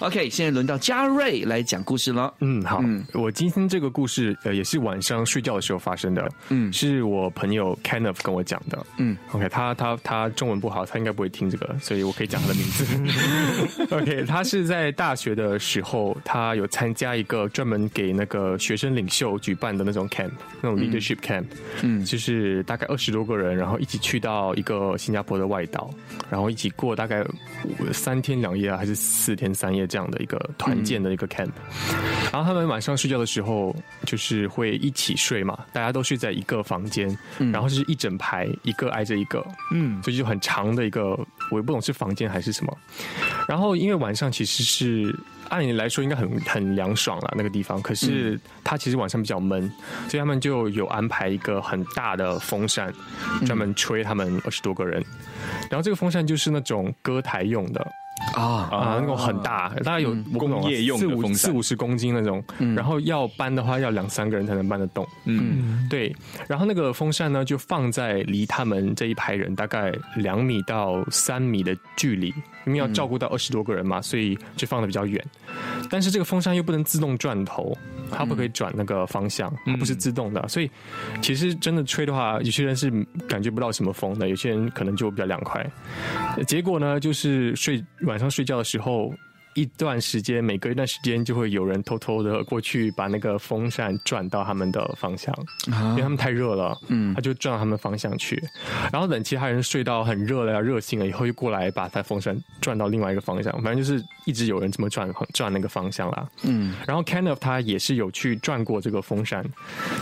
[0.00, 2.32] OK，现在轮到嘉瑞来讲故事了。
[2.40, 13.86] 嗯，好，我今天这个故事呃也是晚上睡觉的时候发生的，嗯，是我朋友 Kenneth 跟我讲的，嗯，OK，他他他中文不好，他应该不会听这个，所以我可以讲他的名字。
[13.94, 20.30] OK，他是在大学的时候，他有参加一个专门给那个学生领袖举办的那种 camp，
[20.62, 21.44] 那种 leadership camp，
[21.82, 25.57] 嗯，就是大概二十多个人，然后一起去到一个新加坡的外。
[25.58, 25.90] 外岛，
[26.30, 27.26] 然后一起过大概
[27.92, 31.50] 三天两夜啊，还是四天三夜这样的一个团建的一个 camp。
[32.32, 37.08] 然后他们晚上睡觉的时候，就是会一起睡嘛，大家都睡在一个房间，
[37.52, 41.18] 然后是一整排，一个挨着一个，嗯，所以就很长的一个，
[41.50, 42.78] 我也不懂是房间还是什么。
[43.48, 45.14] 然后因为晚上其实是。
[45.48, 49.70] 按理来说应该很很凉爽了那个地方，可是它其实晚上比较闷，
[50.08, 52.92] 所以他们就有安排一个很大的风扇，
[53.46, 55.02] 专门吹他们二十多个人。
[55.70, 57.86] 然后这个风扇就是那种歌台用的
[58.34, 62.42] 啊啊，那种很大，大概有工业用的风四五十公斤那种，
[62.74, 65.06] 然后要搬的话要两三个人才能搬得动。
[65.24, 66.14] 嗯，对。
[66.48, 72.32] 然后那个风扇呢，就放在离他们这一排人大概两米到三米的距离。
[72.66, 75.24] 因为要照顾到二十多个人嘛，所以就放的比较远。
[75.88, 77.74] 但是这个风扇又不能自动转头，
[78.10, 80.46] 它不可以转那个方向，它不是自动的。
[80.48, 80.70] 所以
[81.22, 82.90] 其实真的吹的话，有些人是
[83.26, 85.66] 感觉不到什么风的，有些人可能就比较凉快。
[86.46, 89.12] 结果呢，就是睡晚上睡觉的时候。
[89.58, 95.34] 一段时间，每隔一段时间就会有人偷偷的过去把那个风扇转到他们的方向，
[95.66, 98.40] 因为他们太热了，嗯，他就转到他们方向去。
[98.92, 103.52] 然后等其他人睡到很热了、要热醒了以后，又过来把他风扇转到另外一个方向。
[103.62, 106.28] 反正就是一直有人这么转转那个方向啦。
[106.42, 109.44] 嗯，然后 Kenneth 他也是有去转过这个风扇，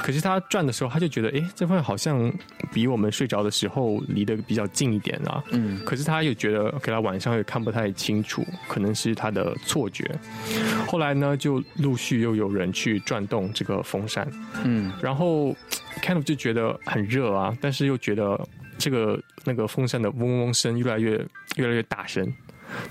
[0.03, 2.33] 可是他转的时候，他就觉得，哎，这块好像
[2.73, 5.43] 比我们睡着的时候离得比较近一点啊。
[5.53, 10.11] 嗯，可是他又觉得，给他晚上也看不太清楚，可能是他的错觉。
[10.87, 14.29] 后来呢，就陆续又有人去转动这个风扇。
[14.65, 15.55] 嗯，然后
[16.03, 18.41] Kenneth 就觉得很热啊，但是又觉得
[18.79, 21.13] 这个那个风扇的嗡嗡声越来越
[21.57, 22.33] 越来越大声。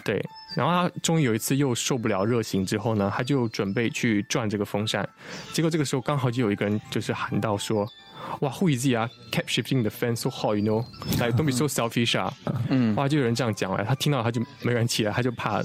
[0.04, 0.24] 对，
[0.56, 5.08] 然后他终于有一次又受不了热情之后呢，他就准备去转这个风扇，
[5.52, 7.88] 结果这个时候刚好就有一个人就是喊到说。
[8.42, 10.86] 哇，Who is it 啊？Kept shifting the fan so hot, you know?
[11.20, 12.34] Like don't be so selfish 啊！
[12.70, 15.62] 嗯，哇，就有人这样讲了，他听到他就没人起来，他就怕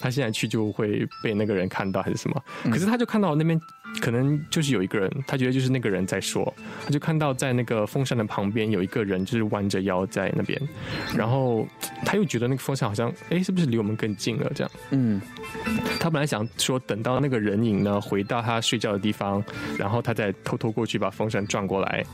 [0.00, 2.42] 他现在去就会被那个人看到还是什么？
[2.64, 3.60] 可是他就看到那边
[4.00, 10.60] 可能就是有一个人，他觉得就是那个人在说，他就看到在那个风扇的旁边有一个人就是弯着腰在那边，
[11.16, 11.66] 然后
[12.04, 14.50] 他又觉得那个风扇好像哎是不是离我们更近了？
[14.54, 15.20] 这样，嗯，
[15.98, 19.42] 他本来想说等到那个人影呢回到他睡觉的地方，
[19.78, 22.04] 然后他再偷偷过去把风扇转过来。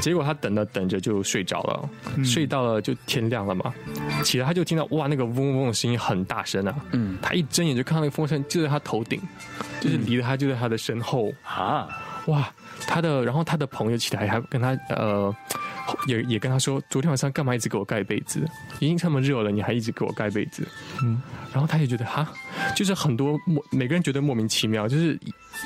[0.00, 1.88] 结果他等着等着就睡着了，
[2.24, 3.72] 睡到了就天亮了嘛。
[4.24, 6.74] 起来他就听到哇，那个嗡嗡嗡的声音很大声啊。
[6.90, 9.20] 嗯，他一睁眼就看到那个风扇就在他头顶，
[9.82, 11.88] 就是离了他就在他的身后啊。
[12.26, 12.48] 哇，
[12.86, 15.34] 他的然后他的朋友起来还跟他呃。
[16.06, 18.48] 也也跟他说，昨天晚上干嘛一直给我盖被子？
[18.78, 20.66] 已经这么热了，你还一直给我盖被子？
[21.02, 21.20] 嗯，
[21.52, 22.26] 然后他也觉得哈，
[22.76, 25.18] 就是很多莫每个人觉得莫名其妙，就是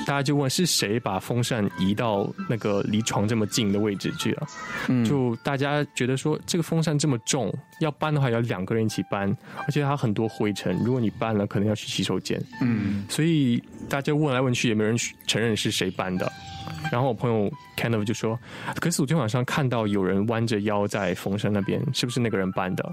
[0.05, 4.47] 大家就问是谁把风扇移到那个离床这么近的位置去了？
[4.87, 9.35] 嗯，就大家觉得说这个风扇这么重，要搬的话要两个人一起搬，
[9.65, 12.41] 而且它很多灰尘，如果你搬了，可能要去洗手间。
[12.61, 14.95] 嗯，所以大家问来问去也没人
[15.25, 16.31] 承认是谁搬的。
[16.91, 18.39] 然后我朋友 Kenneth 就说
[18.79, 22.89] ：“可是昨天晚上看到有人弯着腰在风扇那边，是不是那个人搬的？”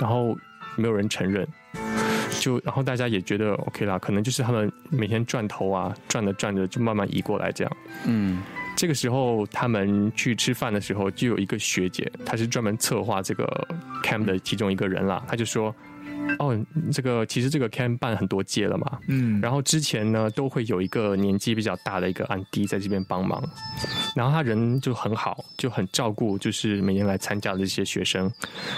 [0.00, 0.36] 然后
[0.76, 1.46] 没有人承认，
[2.40, 7.76] 就然后大家也觉得 OK 啦，可能就是他们每天转头啊，转着转着就慢慢移过来这样。
[8.06, 8.42] 嗯，
[8.76, 13.66] 这个时候他们去吃饭的时候，就有一个学姐，她是专门策划这个
[14.02, 15.74] camp 的其中一个人啦，她就说。
[16.38, 16.56] 哦，
[16.92, 23.42] 这个其实这个 camp 办很多届了嘛，嗯，然后之前呢都会有一个年纪比较大的一个安迪在这边帮忙，
[24.14, 28.30] 然后他人就很好，就很照顾，就是每年来参加的这些学生。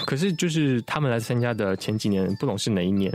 [0.05, 3.13] 可是就是他们来参加的前几年，不懂是哪一年，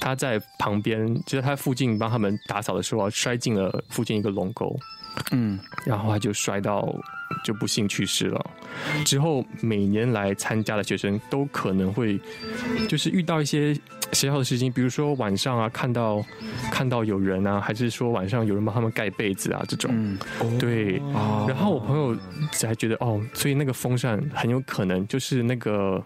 [0.00, 4.76] 他在旁边，就是他附近帮他们打扫的时候，摔进了附近一个龙沟，
[5.32, 6.94] 嗯，然后他就摔到。
[7.44, 8.46] 就不幸去世了。
[9.04, 12.18] 之后每年来参加的学生都可能会，
[12.88, 13.74] 就是遇到一些
[14.12, 16.24] 学校的事情，比如说晚上啊看到
[16.70, 19.90] 看到有人啊，还是说晚上有人帮他们盖被子啊这种。
[19.92, 20.16] 嗯
[20.58, 21.02] 对。
[21.48, 22.16] 然后我朋友
[22.52, 26.02] 才觉得哦，所以那个风扇很有可能就是那个。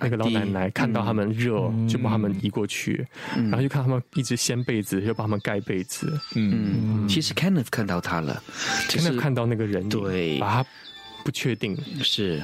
[0.00, 6.18] 那个老奶奶看到他们热，就把他们移过去，然后就看他们一直掀被子，就帮他们盖被子。
[6.34, 8.42] 嗯，其实 Kenneth 看到他了
[8.88, 10.68] ，Kenneth 看到那个人，对，把他。
[11.24, 12.42] 不确定是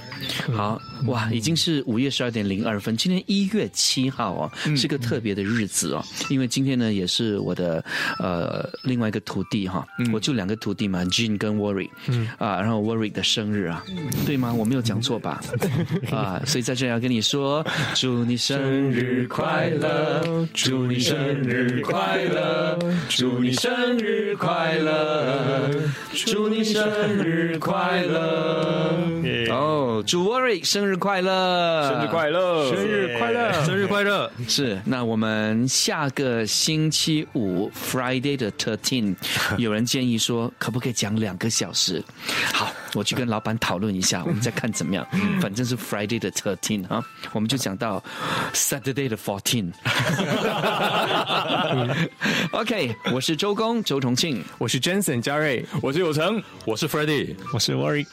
[0.52, 2.96] 好哇，已经是午夜十二点零二分。
[2.96, 7.84] 今天一月七号哦，是个特别的日子哦，因为今天呢也是我的
[8.18, 13.84] 呃另外一个徒弟哈，我就两个徒弟嘛，Jean 跟 Worry，嗯啊，然后 Worry 的生日啊，
[14.24, 14.52] 对吗？
[14.52, 15.42] 我没有讲错吧？
[16.10, 17.64] 啊，所以在这要跟你说，
[17.94, 25.70] 祝你生日快乐，祝你生日快乐，祝你生日快乐，
[26.12, 26.82] 祝你生
[27.22, 28.65] 日快乐。
[28.68, 29.15] Oh.
[29.56, 31.88] 哦，祝 Worry 生日快乐！
[31.88, 32.74] 生日快乐！
[32.74, 33.64] 生日快乐！
[33.64, 34.30] 生日快乐！
[34.46, 39.16] 是，那我们下个星期五 Friday 的 Thirteen，
[39.56, 42.04] 有人建议说，可不可以讲两个小时？
[42.52, 45.06] 好，我去跟老板讨论一下，我们再看怎么样。
[45.40, 47.02] 反正是 Friday 的 Thirteen 啊，
[47.32, 48.04] 我们就讲到
[48.52, 49.72] Saturday 的 Fourteen。
[52.52, 58.04] OK，我是周公周重庆，我是 JENSON，嘉瑞，我是有成，我是 Freddie，我是 Worry。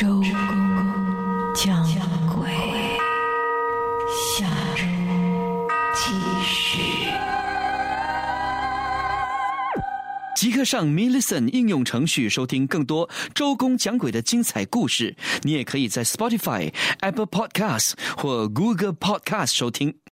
[0.00, 0.24] 周公
[1.54, 1.84] 讲
[2.34, 2.50] 鬼，
[4.16, 4.82] 下周
[5.94, 6.80] 继续。
[10.34, 15.14] 即刻上 m i l i c e n 应用程序收听更多周公讲鬼的精彩故事。
[15.42, 20.00] 你也可以在 Spotify、Apple Podcasts 或 Google Podcasts 收听。